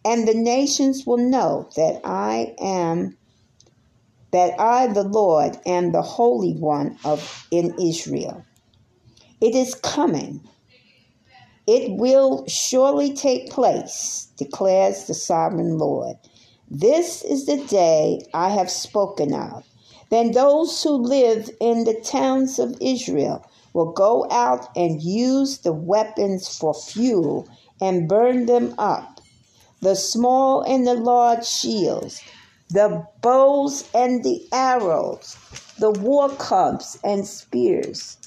And 0.03 0.27
the 0.27 0.33
nations 0.33 1.05
will 1.05 1.17
know 1.17 1.69
that 1.75 2.01
I 2.03 2.55
am 2.59 3.17
that 4.31 4.57
I, 4.59 4.87
the 4.87 5.03
Lord, 5.03 5.57
am 5.65 5.91
the 5.91 6.01
Holy 6.01 6.53
One 6.53 6.97
of 7.03 7.45
in 7.51 7.75
Israel. 7.81 8.45
It 9.41 9.55
is 9.55 9.75
coming. 9.75 10.41
It 11.73 11.91
will 11.91 12.43
surely 12.47 13.13
take 13.13 13.49
place, 13.49 14.27
declares 14.35 15.05
the 15.05 15.13
sovereign 15.13 15.77
Lord. 15.77 16.17
This 16.69 17.23
is 17.23 17.45
the 17.45 17.63
day 17.63 18.25
I 18.33 18.49
have 18.49 18.69
spoken 18.69 19.33
of. 19.33 19.63
Then 20.09 20.33
those 20.33 20.83
who 20.83 20.89
live 20.91 21.49
in 21.61 21.85
the 21.85 21.93
towns 21.93 22.59
of 22.59 22.75
Israel 22.81 23.49
will 23.71 23.93
go 23.93 24.27
out 24.29 24.67
and 24.75 25.01
use 25.01 25.59
the 25.59 25.71
weapons 25.71 26.57
for 26.57 26.73
fuel 26.73 27.47
and 27.79 28.09
burn 28.09 28.47
them 28.47 28.75
up. 28.77 29.21
The 29.79 29.95
small 29.95 30.63
and 30.63 30.85
the 30.85 30.95
large 30.95 31.47
shields, 31.47 32.21
the 32.69 33.07
bows 33.21 33.89
and 33.95 34.25
the 34.25 34.45
arrows, 34.51 35.37
the 35.79 35.91
war 35.91 36.27
clubs 36.27 36.99
and 37.01 37.25
spears. 37.25 38.17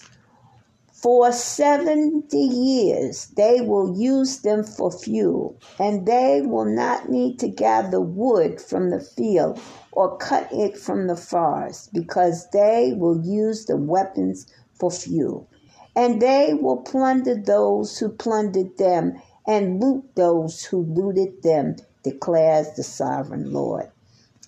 For 1.05 1.31
70 1.33 2.35
years 2.35 3.27
they 3.37 3.61
will 3.61 3.95
use 3.95 4.39
them 4.39 4.65
for 4.65 4.91
fuel, 4.91 5.55
and 5.79 6.07
they 6.07 6.41
will 6.41 6.65
not 6.65 7.11
need 7.11 7.39
to 7.41 7.49
gather 7.51 8.01
wood 8.01 8.59
from 8.59 8.89
the 8.89 9.03
field 9.03 9.61
or 9.93 10.17
cut 10.17 10.49
it 10.51 10.79
from 10.79 11.07
the 11.07 11.15
forest, 11.15 11.93
because 11.93 12.49
they 12.55 12.95
will 12.97 13.21
use 13.23 13.67
the 13.67 13.77
weapons 13.77 14.47
for 14.81 14.91
fuel. 14.91 15.47
And 15.95 16.23
they 16.23 16.55
will 16.55 16.79
plunder 16.79 17.35
those 17.35 17.99
who 17.99 18.09
plundered 18.09 18.79
them 18.79 19.21
and 19.47 19.83
loot 19.83 20.05
those 20.15 20.65
who 20.65 20.85
looted 20.85 21.43
them, 21.43 21.77
declares 22.03 22.69
the 22.77 22.83
sovereign 22.83 23.53
Lord. 23.53 23.91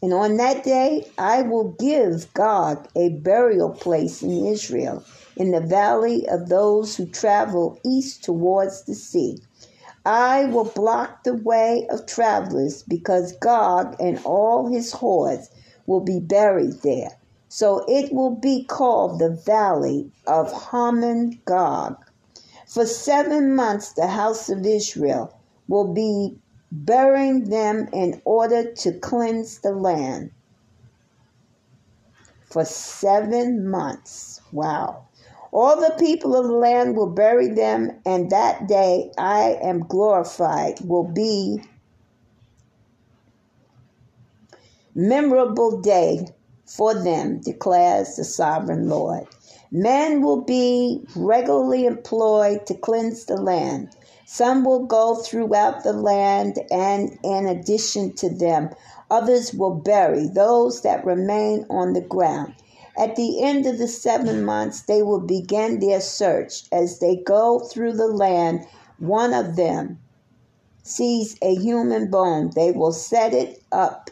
And 0.03 0.15
on 0.15 0.39
that 0.39 0.65
day, 0.65 1.07
I 1.19 1.43
will 1.43 1.77
give 1.79 2.33
Gog 2.33 2.89
a 2.97 3.11
burial 3.11 3.73
place 3.73 4.23
in 4.23 4.47
Israel, 4.47 5.05
in 5.37 5.51
the 5.51 5.61
valley 5.61 6.27
of 6.29 6.49
those 6.49 6.97
who 6.97 7.07
travel 7.07 7.79
east 7.85 8.25
towards 8.25 8.85
the 8.85 8.95
sea. 8.95 9.39
I 10.05 10.45
will 10.47 10.65
block 10.65 11.25
the 11.25 11.35
way 11.35 11.87
of 11.91 12.07
travelers 12.07 12.83
because 12.85 13.37
Gog 13.39 13.97
and 14.01 14.21
all 14.25 14.69
his 14.69 14.93
hordes 14.93 15.51
will 15.87 16.01
be 16.01 16.21
buried 16.21 16.83
there. 16.83 17.11
So 17.49 17.85
it 17.89 18.13
will 18.13 18.35
be 18.35 18.65
called 18.65 19.19
the 19.19 19.31
valley 19.31 20.11
of 20.27 20.53
Hamon 20.53 21.41
Gog. 21.45 21.97
For 22.67 22.87
seven 22.87 23.55
months, 23.55 23.93
the 23.93 24.09
house 24.09 24.49
of 24.49 24.65
Israel 24.67 25.37
will 25.69 25.93
be 25.93 26.39
burying 26.71 27.51
them 27.51 27.89
in 27.93 28.21
order 28.25 28.73
to 28.73 28.93
cleanse 28.99 29.59
the 29.59 29.73
land. 29.73 30.31
For 32.45 32.65
seven 32.65 33.69
months. 33.69 34.41
Wow. 34.53 35.06
All 35.59 35.81
the 35.81 35.97
people 35.99 36.37
of 36.37 36.49
the 36.49 36.53
land 36.53 36.99
will 36.99 37.07
bury 37.07 37.49
them, 37.49 37.91
and 38.05 38.29
that 38.29 38.69
day 38.69 39.11
I 39.17 39.59
am 39.63 39.87
glorified 39.87 40.83
will 40.83 41.11
be 41.11 41.63
memorable 44.95 45.81
day 45.81 46.27
for 46.67 46.93
them, 46.93 47.41
declares 47.41 48.17
the 48.17 48.25
sovereign 48.25 48.91
Lord. 48.91 49.29
Men 49.73 50.21
will 50.21 50.43
be 50.43 51.03
regularly 51.17 51.87
employed 51.87 52.67
to 52.67 52.75
cleanse 52.75 53.25
the 53.25 53.41
land. 53.41 53.97
Some 54.27 54.63
will 54.63 54.85
go 54.85 55.15
throughout 55.15 55.85
the 55.85 55.95
land, 55.95 56.59
and 56.71 57.19
in 57.25 57.47
addition 57.47 58.13
to 58.17 58.29
them, 58.29 58.69
others 59.11 59.55
will 59.55 59.75
bury 59.75 60.29
those 60.29 60.83
that 60.83 61.07
remain 61.07 61.65
on 61.71 61.95
the 61.95 62.03
ground. 62.03 62.53
At 62.99 63.17
the 63.17 63.43
end 63.43 63.67
of 63.67 63.79
the 63.79 63.89
seven 63.89 64.45
months, 64.45 64.83
they 64.83 65.03
will 65.03 65.21
begin 65.21 65.81
their 65.81 66.01
search. 66.01 66.65
As 66.73 66.99
they 66.99 67.17
go 67.17 67.61
through 67.61 67.93
the 67.93 68.07
land, 68.07 68.67
one 68.99 69.35
of 69.35 69.57
them 69.57 69.99
sees 70.83 71.37
a 71.43 71.55
human 71.55 72.11
bone. 72.11 72.51
They 72.55 72.73
will 72.73 72.93
set 72.93 73.35
it 73.35 73.63
up 73.71 74.11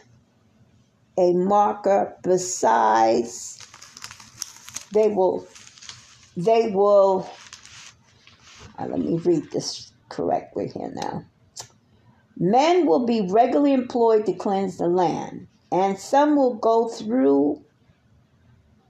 a 1.17 1.33
marker 1.33 2.15
besides 2.23 3.57
they 4.93 5.07
will 5.07 5.47
they 6.35 6.69
will 6.69 7.29
uh, 8.77 8.85
let 8.85 8.99
me 8.99 9.17
read 9.19 9.49
this 9.51 9.91
correctly 10.09 10.67
here 10.67 10.91
now. 10.93 11.23
Men 12.37 12.85
will 12.85 13.05
be 13.05 13.21
regularly 13.21 13.73
employed 13.73 14.25
to 14.25 14.33
cleanse 14.33 14.77
the 14.77 14.87
land, 14.87 15.47
and 15.71 15.97
some 15.97 16.35
will 16.35 16.55
go 16.55 16.89
through 16.89 17.64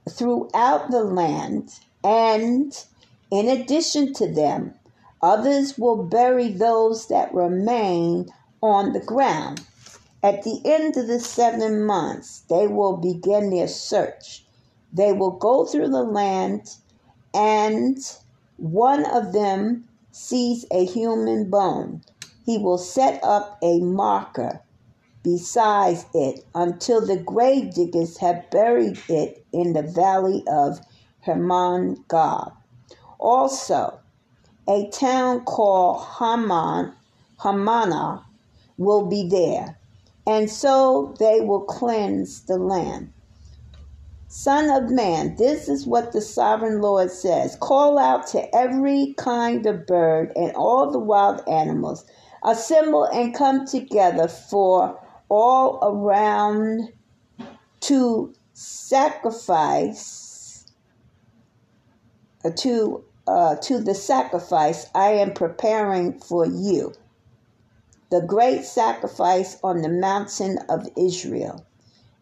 throughout 0.08 0.90
the 0.90 1.02
land, 1.02 1.70
and 2.04 2.84
in 3.30 3.48
addition 3.48 4.12
to 4.14 4.32
them, 4.32 4.74
others 5.22 5.76
will 5.78 6.04
bury 6.04 6.48
those 6.48 7.08
that 7.08 7.34
remain 7.34 8.28
on 8.62 8.92
the 8.92 9.00
ground. 9.00 9.60
At 10.22 10.42
the 10.42 10.60
end 10.64 10.96
of 10.96 11.06
the 11.06 11.20
seven 11.20 11.84
months, 11.84 12.44
they 12.48 12.66
will 12.66 12.96
begin 12.96 13.50
their 13.50 13.68
search. 13.68 14.44
They 14.92 15.12
will 15.12 15.32
go 15.32 15.64
through 15.64 15.88
the 15.88 16.02
land, 16.02 16.76
and 17.34 17.98
one 18.56 19.04
of 19.04 19.32
them 19.32 19.88
sees 20.12 20.64
a 20.70 20.84
human 20.84 21.50
bone, 21.50 22.00
he 22.46 22.56
will 22.56 22.78
set 22.78 23.22
up 23.22 23.58
a 23.62 23.80
marker 23.80 24.62
beside 25.26 25.98
it 26.14 26.46
until 26.54 27.04
the 27.04 27.16
grave 27.16 27.74
diggers 27.74 28.16
have 28.16 28.48
buried 28.52 28.96
it 29.08 29.44
in 29.52 29.72
the 29.72 29.82
valley 29.82 30.44
of 30.46 30.78
Hermon 31.22 31.96
Gog. 32.06 32.52
Also, 33.18 33.98
a 34.68 34.88
town 34.90 35.40
called 35.44 36.06
Haman, 36.20 36.92
Hamana 37.40 38.22
will 38.78 39.06
be 39.06 39.28
there, 39.28 39.76
and 40.28 40.48
so 40.48 41.12
they 41.18 41.40
will 41.40 41.62
cleanse 41.62 42.42
the 42.42 42.56
land. 42.56 43.12
Son 44.28 44.70
of 44.70 44.92
man, 44.92 45.34
this 45.38 45.68
is 45.68 45.88
what 45.88 46.12
the 46.12 46.20
sovereign 46.20 46.80
Lord 46.80 47.10
says 47.10 47.56
Call 47.60 47.98
out 47.98 48.28
to 48.28 48.54
every 48.54 49.12
kind 49.16 49.66
of 49.66 49.88
bird 49.88 50.30
and 50.36 50.52
all 50.52 50.92
the 50.92 51.00
wild 51.00 51.42
animals. 51.48 52.04
Assemble 52.44 53.06
and 53.06 53.34
come 53.34 53.66
together 53.66 54.28
for 54.28 55.00
all 55.28 55.78
around 55.82 56.92
to 57.80 58.34
sacrifice 58.52 60.26
uh, 62.44 62.50
to 62.56 63.04
uh, 63.26 63.56
to 63.56 63.80
the 63.80 63.94
sacrifice 63.94 64.86
I 64.94 65.08
am 65.08 65.32
preparing 65.32 66.20
for 66.20 66.46
you, 66.46 66.94
the 68.10 68.22
great 68.22 68.64
sacrifice 68.64 69.58
on 69.64 69.82
the 69.82 69.88
mountain 69.88 70.58
of 70.68 70.88
Israel. 70.96 71.66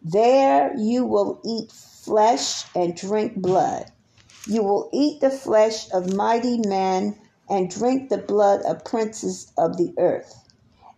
There 0.01 0.75
you 0.77 1.05
will 1.05 1.39
eat 1.45 1.71
flesh 1.71 2.65
and 2.75 2.95
drink 2.95 3.35
blood. 3.35 3.91
You 4.47 4.63
will 4.63 4.89
eat 4.93 5.21
the 5.21 5.29
flesh 5.31 5.91
of 5.91 6.13
mighty 6.13 6.59
men 6.67 7.17
and 7.49 7.69
drink 7.69 8.09
the 8.09 8.17
blood 8.17 8.61
of 8.63 8.85
princes 8.85 9.51
of 9.57 9.77
the 9.77 9.93
earth, 9.97 10.35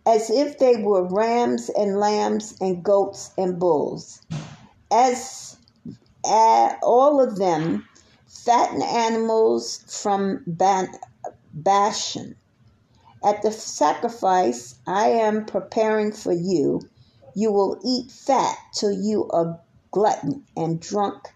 as 0.08 0.30
if 0.30 0.58
they 0.58 0.76
were 0.76 1.04
rams 1.04 1.68
and 1.68 2.00
lambs 2.00 2.56
and 2.62 2.82
goats 2.82 3.30
and 3.36 3.58
bulls. 3.58 4.22
As 4.90 5.58
uh, 6.24 6.72
all 6.82 7.20
of 7.20 7.36
them 7.36 7.86
fattened 8.26 8.82
animals 8.82 9.84
from 9.86 10.42
Ban- 10.46 10.98
Bashan. 11.52 12.36
At 13.22 13.42
the 13.42 13.52
sacrifice 13.52 14.76
I 14.86 15.08
am 15.08 15.44
preparing 15.44 16.12
for 16.12 16.32
you, 16.32 16.80
you 17.34 17.52
will 17.52 17.78
eat 17.84 18.10
fat 18.10 18.56
till 18.72 18.92
you 18.92 19.28
are 19.28 19.60
glutton 19.90 20.46
and 20.56 20.80
drunk, 20.80 21.28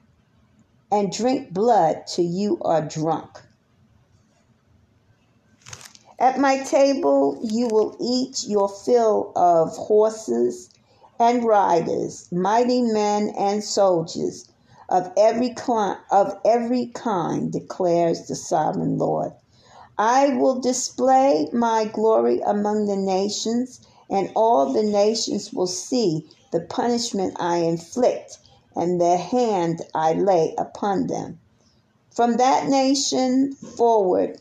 and 0.90 1.12
drink 1.12 1.52
blood 1.52 2.06
till 2.06 2.24
you 2.24 2.58
are 2.62 2.80
drunk. 2.80 3.42
At 6.22 6.38
my 6.38 6.58
table 6.62 7.36
you 7.42 7.66
will 7.66 7.96
eat 7.98 8.44
your 8.46 8.68
fill 8.68 9.32
of 9.34 9.76
horses 9.76 10.70
and 11.18 11.42
riders, 11.42 12.28
mighty 12.30 12.80
men 12.80 13.30
and 13.30 13.64
soldiers 13.64 14.44
of 14.88 15.10
every 15.16 15.52
kind, 15.52 15.98
of 16.12 16.38
every 16.44 16.86
kind, 16.86 17.50
declares 17.50 18.28
the 18.28 18.36
sovereign 18.36 18.98
Lord. 18.98 19.32
I 19.98 20.28
will 20.36 20.60
display 20.60 21.48
my 21.52 21.86
glory 21.86 22.40
among 22.46 22.86
the 22.86 22.94
nations, 22.94 23.80
and 24.08 24.30
all 24.36 24.72
the 24.72 24.84
nations 24.84 25.52
will 25.52 25.66
see 25.66 26.30
the 26.52 26.60
punishment 26.60 27.34
I 27.40 27.56
inflict 27.56 28.38
and 28.76 29.00
the 29.00 29.16
hand 29.16 29.82
I 29.92 30.12
lay 30.12 30.54
upon 30.56 31.08
them. 31.08 31.40
From 32.10 32.36
that 32.36 32.68
nation 32.68 33.54
forward 33.54 34.40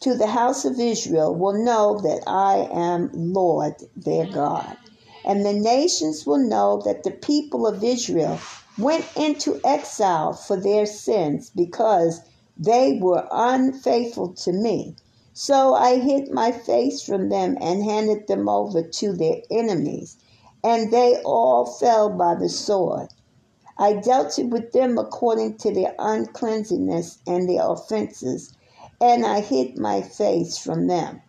to 0.00 0.14
the 0.14 0.26
house 0.26 0.64
of 0.64 0.80
Israel 0.80 1.34
will 1.34 1.62
know 1.64 1.98
that 2.00 2.22
I 2.26 2.68
am 2.72 3.10
Lord 3.12 3.74
their 3.94 4.26
God. 4.26 4.76
And 5.24 5.44
the 5.44 5.52
nations 5.52 6.26
will 6.26 6.38
know 6.38 6.80
that 6.84 7.02
the 7.02 7.10
people 7.10 7.66
of 7.66 7.84
Israel 7.84 8.38
went 8.78 9.04
into 9.14 9.60
exile 9.64 10.32
for 10.32 10.56
their 10.56 10.86
sins 10.86 11.50
because 11.54 12.22
they 12.56 12.98
were 13.00 13.28
unfaithful 13.30 14.32
to 14.34 14.52
me. 14.52 14.96
So 15.34 15.74
I 15.74 15.96
hid 15.96 16.30
my 16.32 16.50
face 16.52 17.02
from 17.02 17.28
them 17.28 17.56
and 17.60 17.84
handed 17.84 18.26
them 18.26 18.48
over 18.48 18.82
to 18.82 19.12
their 19.12 19.36
enemies, 19.50 20.16
and 20.64 20.92
they 20.92 21.20
all 21.22 21.66
fell 21.66 22.10
by 22.10 22.34
the 22.34 22.48
sword. 22.48 23.08
I 23.78 23.94
dealt 23.94 24.38
with 24.38 24.72
them 24.72 24.98
according 24.98 25.58
to 25.58 25.72
their 25.72 25.94
uncleanness 25.98 27.18
and 27.26 27.48
their 27.48 27.66
offenses, 27.66 28.52
and 29.00 29.24
I 29.24 29.40
hid 29.40 29.78
my 29.78 30.02
face 30.02 30.58
from 30.58 30.86
them. 30.86 31.22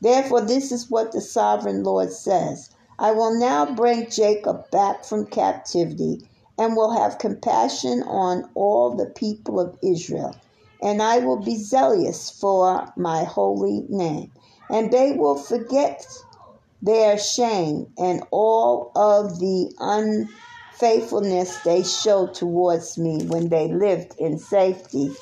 Therefore, 0.00 0.40
this 0.40 0.72
is 0.72 0.90
what 0.90 1.12
the 1.12 1.20
sovereign 1.20 1.84
Lord 1.84 2.12
says 2.12 2.70
I 2.98 3.12
will 3.12 3.38
now 3.38 3.74
bring 3.74 4.10
Jacob 4.10 4.70
back 4.70 5.04
from 5.04 5.26
captivity 5.26 6.28
and 6.58 6.76
will 6.76 6.90
have 6.92 7.18
compassion 7.18 8.02
on 8.02 8.50
all 8.54 8.96
the 8.96 9.06
people 9.06 9.60
of 9.60 9.76
Israel. 9.82 10.34
And 10.82 11.02
I 11.02 11.18
will 11.18 11.36
be 11.36 11.56
zealous 11.56 12.30
for 12.30 12.92
my 12.96 13.24
holy 13.24 13.86
name. 13.88 14.32
And 14.70 14.90
they 14.92 15.12
will 15.12 15.36
forget 15.36 16.04
their 16.82 17.16
shame 17.18 17.86
and 17.96 18.24
all 18.32 18.90
of 18.96 19.38
the 19.38 19.72
unfaithfulness 19.78 21.58
they 21.62 21.84
showed 21.84 22.34
towards 22.34 22.98
me 22.98 23.24
when 23.26 23.48
they 23.48 23.68
lived 23.68 24.14
in 24.18 24.38
safety 24.38 25.14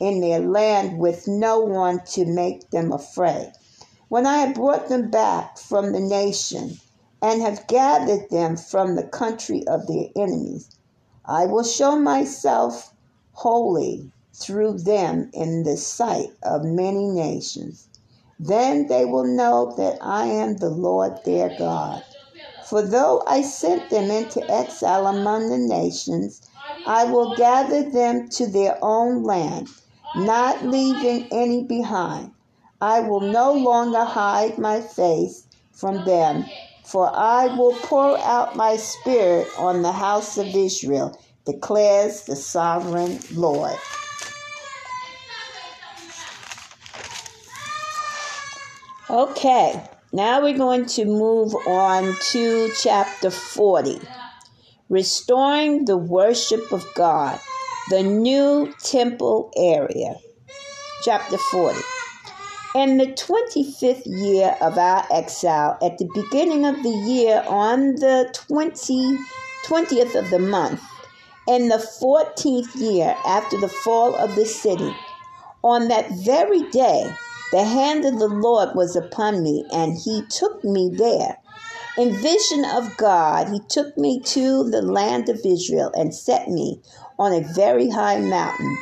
in 0.00 0.20
their 0.20 0.40
land 0.40 0.98
with 0.98 1.26
no 1.26 1.60
one 1.60 2.00
to 2.04 2.24
make 2.26 2.70
them 2.70 2.92
afraid. 2.92 3.52
When 4.08 4.26
I 4.26 4.38
have 4.38 4.54
brought 4.54 4.88
them 4.88 5.10
back 5.10 5.58
from 5.58 5.92
the 5.92 6.00
nation 6.00 6.78
and 7.22 7.42
have 7.42 7.66
gathered 7.66 8.30
them 8.30 8.56
from 8.56 8.94
the 8.94 9.02
country 9.02 9.66
of 9.66 9.86
their 9.86 10.06
enemies, 10.14 10.68
I 11.24 11.46
will 11.46 11.64
show 11.64 11.98
myself 11.98 12.92
holy 13.32 14.12
through 14.34 14.78
them 14.78 15.30
in 15.32 15.64
the 15.64 15.76
sight 15.76 16.30
of 16.42 16.62
many 16.64 17.08
nations. 17.08 17.88
Then 18.38 18.86
they 18.86 19.04
will 19.04 19.24
know 19.24 19.72
that 19.76 19.98
I 20.00 20.26
am 20.26 20.58
the 20.58 20.70
Lord 20.70 21.24
their 21.24 21.48
God. 21.48 22.02
For 22.60 22.82
though 22.82 23.22
I 23.26 23.42
sent 23.42 23.90
them 23.90 24.10
into 24.10 24.48
exile 24.50 25.06
among 25.06 25.48
the 25.48 25.58
nations, 25.58 26.42
I 26.84 27.04
will 27.04 27.34
gather 27.34 27.82
them 27.88 28.28
to 28.30 28.46
their 28.46 28.78
own 28.82 29.22
land, 29.24 29.68
not 30.16 30.64
leaving 30.64 31.28
any 31.30 31.64
behind. 31.64 32.32
I 32.80 33.00
will 33.00 33.20
no 33.20 33.52
longer 33.52 34.04
hide 34.04 34.58
my 34.58 34.80
face 34.80 35.46
from 35.72 36.04
them, 36.04 36.44
for 36.84 37.10
I 37.14 37.46
will 37.56 37.74
pour 37.74 38.18
out 38.18 38.56
my 38.56 38.76
spirit 38.76 39.46
on 39.58 39.82
the 39.82 39.92
house 39.92 40.38
of 40.38 40.46
Israel, 40.46 41.18
declares 41.44 42.22
the 42.22 42.36
sovereign 42.36 43.18
Lord. 43.32 43.76
Okay, 49.08 49.80
now 50.12 50.42
we're 50.42 50.58
going 50.58 50.86
to 50.86 51.04
move 51.04 51.54
on 51.66 52.16
to 52.32 52.72
chapter 52.82 53.30
40 53.30 54.00
Restoring 54.88 55.84
the 55.84 55.96
Worship 55.96 56.72
of 56.72 56.86
God, 56.94 57.38
the 57.88 58.02
new 58.02 58.74
temple 58.82 59.52
area. 59.56 60.16
Chapter 61.04 61.38
40. 61.38 61.78
In 62.74 62.96
the 62.96 63.06
25th 63.06 64.02
year 64.06 64.56
of 64.60 64.76
our 64.76 65.06
exile, 65.12 65.78
at 65.80 65.96
the 65.98 66.10
beginning 66.12 66.66
of 66.66 66.82
the 66.82 66.90
year, 66.90 67.44
on 67.46 67.94
the 67.94 68.28
20, 68.48 69.18
20th 69.66 70.18
of 70.18 70.30
the 70.30 70.40
month, 70.40 70.82
in 71.46 71.68
the 71.68 71.76
14th 71.76 72.74
year 72.74 73.16
after 73.24 73.56
the 73.56 73.68
fall 73.68 74.16
of 74.16 74.34
the 74.34 74.46
city, 74.46 74.92
on 75.62 75.86
that 75.86 76.10
very 76.24 76.62
day, 76.70 77.08
the 77.52 77.64
hand 77.64 78.04
of 78.04 78.18
the 78.18 78.28
Lord 78.28 78.70
was 78.74 78.96
upon 78.96 79.44
me, 79.44 79.64
and 79.72 79.96
he 79.96 80.22
took 80.28 80.64
me 80.64 80.90
there. 80.92 81.38
In 81.96 82.12
vision 82.16 82.64
of 82.64 82.96
God, 82.96 83.48
he 83.48 83.60
took 83.70 83.96
me 83.96 84.20
to 84.20 84.68
the 84.68 84.82
land 84.82 85.28
of 85.28 85.40
Israel 85.46 85.92
and 85.94 86.12
set 86.12 86.48
me 86.48 86.82
on 87.18 87.32
a 87.32 87.46
very 87.54 87.88
high 87.88 88.20
mountain, 88.20 88.76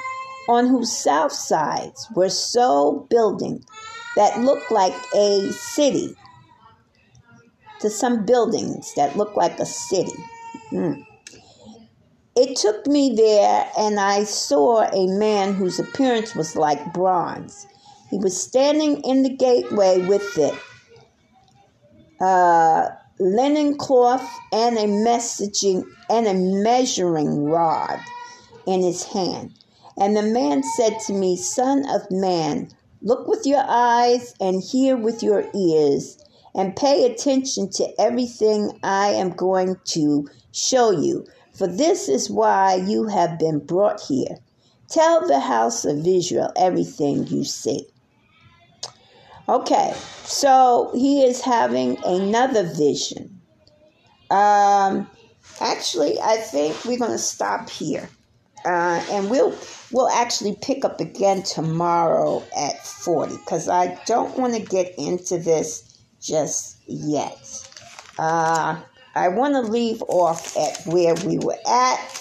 on 0.49 0.67
whose 0.67 0.93
south 0.93 1.33
sides 1.33 2.07
were 2.15 2.29
so 2.29 3.07
building 3.11 3.61
that 4.17 4.41
looked 4.41 4.71
like 4.71 4.95
a 5.15 5.51
city 5.53 6.15
to 7.81 7.91
some 7.91 8.25
buildings 8.25 8.93
that 8.97 9.17
looked 9.17 9.37
like 9.37 9.59
a 9.59 9.67
city. 9.67 10.17
Mm. 10.73 11.05
It 12.37 12.57
took 12.57 12.87
me 12.87 13.15
there, 13.17 13.71
and 13.79 14.01
I 14.01 14.25
saw 14.25 14.83
a 14.83 15.07
man 15.19 15.55
whose 15.55 15.79
appearance 15.79 16.35
was 16.35 16.57
like 16.57 16.93
bronze. 16.93 17.67
He 18.11 18.19
was 18.19 18.41
standing 18.41 19.03
in 19.05 19.23
the 19.23 19.37
gateway 19.37 20.05
with 20.07 20.37
it, 20.37 20.55
uh, 22.21 22.89
linen 23.21 23.77
cloth 23.77 24.29
and 24.53 24.77
a 24.77 24.87
messaging 24.87 25.85
and 26.11 26.27
a 26.27 26.35
measuring 26.35 27.45
rod 27.45 28.01
in 28.67 28.83
his 28.83 29.05
hand. 29.05 29.55
And 29.97 30.17
the 30.17 30.23
man 30.23 30.63
said 30.77 30.99
to 31.07 31.13
me, 31.13 31.37
Son 31.37 31.85
of 31.89 32.11
man, 32.11 32.71
Look 33.05 33.29
with 33.29 33.47
your 33.47 33.63
eyes 33.69 34.35
and 34.41 34.63
hear 34.63 34.97
with 34.97 35.23
your 35.23 35.45
ears, 35.55 36.17
and 36.55 36.75
pay 36.75 37.05
attention 37.05 37.69
to 37.73 38.01
everything 38.01 38.79
I 38.83 39.09
am 39.09 39.29
going 39.29 39.77
to 39.89 40.27
show 40.53 40.91
you, 40.91 41.27
for 41.53 41.67
this 41.67 42.09
is 42.09 42.31
why 42.31 42.77
you 42.77 43.07
have 43.09 43.39
been 43.39 43.59
brought 43.59 44.01
here. 44.01 44.39
Tell 44.89 45.27
the 45.27 45.39
house 45.39 45.85
of 45.85 46.07
Israel 46.07 46.51
everything 46.57 47.27
you 47.27 47.45
see. 47.45 47.87
Okay, 49.51 49.93
so 50.23 50.91
he 50.95 51.27
is 51.27 51.43
having 51.43 51.99
another 52.07 52.63
vision. 52.63 53.39
Um, 54.31 55.11
actually, 55.61 56.19
I 56.23 56.39
think 56.39 56.87
we're 56.87 56.99
going 56.99 57.11
to 57.11 57.19
stop 57.19 57.69
here. 57.69 58.09
Uh, 58.65 59.05
and 59.11 59.29
we'll 59.29 59.55
we'll 59.93 60.09
actually 60.09 60.57
pick 60.63 60.85
up 60.85 60.99
again 60.99 61.43
tomorrow 61.43 62.43
at 62.57 62.85
40 62.87 63.37
because 63.37 63.69
I 63.69 63.99
don't 64.07 64.39
want 64.39 64.55
to 64.55 64.61
get 64.61 64.95
into 64.97 65.39
this 65.39 65.99
just 66.21 66.79
yet. 66.87 67.69
Uh, 68.19 68.81
I 69.15 69.29
want 69.29 69.55
to 69.55 69.61
leave 69.61 70.03
off 70.09 70.57
at 70.57 70.87
where 70.87 71.15
we 71.27 71.39
were 71.39 71.59
at. 71.69 72.21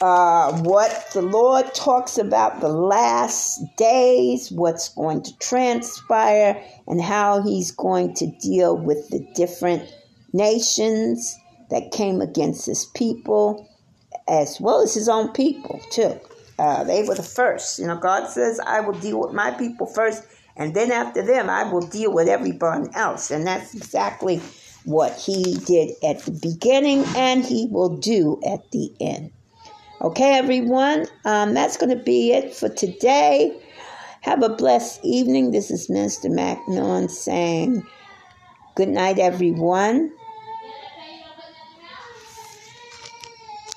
Uh, 0.00 0.58
what 0.62 1.08
the 1.12 1.20
Lord 1.20 1.74
talks 1.74 2.16
about 2.16 2.62
the 2.62 2.70
last 2.70 3.60
days, 3.76 4.50
what's 4.50 4.88
going 4.88 5.22
to 5.24 5.38
transpire, 5.38 6.64
and 6.86 7.02
how 7.02 7.42
He's 7.42 7.70
going 7.70 8.14
to 8.14 8.26
deal 8.26 8.74
with 8.74 9.10
the 9.10 9.20
different 9.34 9.82
nations 10.32 11.36
that 11.68 11.92
came 11.92 12.22
against 12.22 12.64
His 12.64 12.86
people 12.86 13.69
as 14.30 14.58
well 14.60 14.80
as 14.80 14.94
his 14.94 15.08
own 15.08 15.32
people, 15.32 15.80
too. 15.90 16.18
Uh, 16.58 16.84
they 16.84 17.02
were 17.02 17.14
the 17.14 17.22
first. 17.22 17.78
You 17.78 17.86
know, 17.86 17.96
God 17.96 18.28
says, 18.28 18.60
I 18.60 18.80
will 18.80 18.98
deal 18.98 19.20
with 19.20 19.32
my 19.32 19.50
people 19.50 19.86
first, 19.86 20.22
and 20.56 20.74
then 20.74 20.92
after 20.92 21.20
them, 21.22 21.50
I 21.50 21.64
will 21.64 21.80
deal 21.80 22.12
with 22.12 22.28
everyone 22.28 22.94
else. 22.94 23.30
And 23.30 23.46
that's 23.46 23.74
exactly 23.74 24.40
what 24.84 25.12
he 25.16 25.56
did 25.66 25.90
at 26.04 26.20
the 26.20 26.30
beginning, 26.30 27.04
and 27.16 27.44
he 27.44 27.66
will 27.70 27.96
do 27.96 28.40
at 28.46 28.70
the 28.70 28.92
end. 29.00 29.32
Okay, 30.02 30.38
everyone, 30.38 31.06
um, 31.24 31.52
that's 31.52 31.76
going 31.76 31.96
to 31.96 32.02
be 32.02 32.32
it 32.32 32.54
for 32.54 32.68
today. 32.68 33.54
Have 34.22 34.42
a 34.42 34.48
blessed 34.48 35.00
evening. 35.02 35.50
This 35.50 35.70
is 35.70 35.90
Minister 35.90 36.30
Macnon 36.30 37.08
saying 37.08 37.86
good 38.76 38.88
night, 38.88 39.18
everyone. 39.18 40.12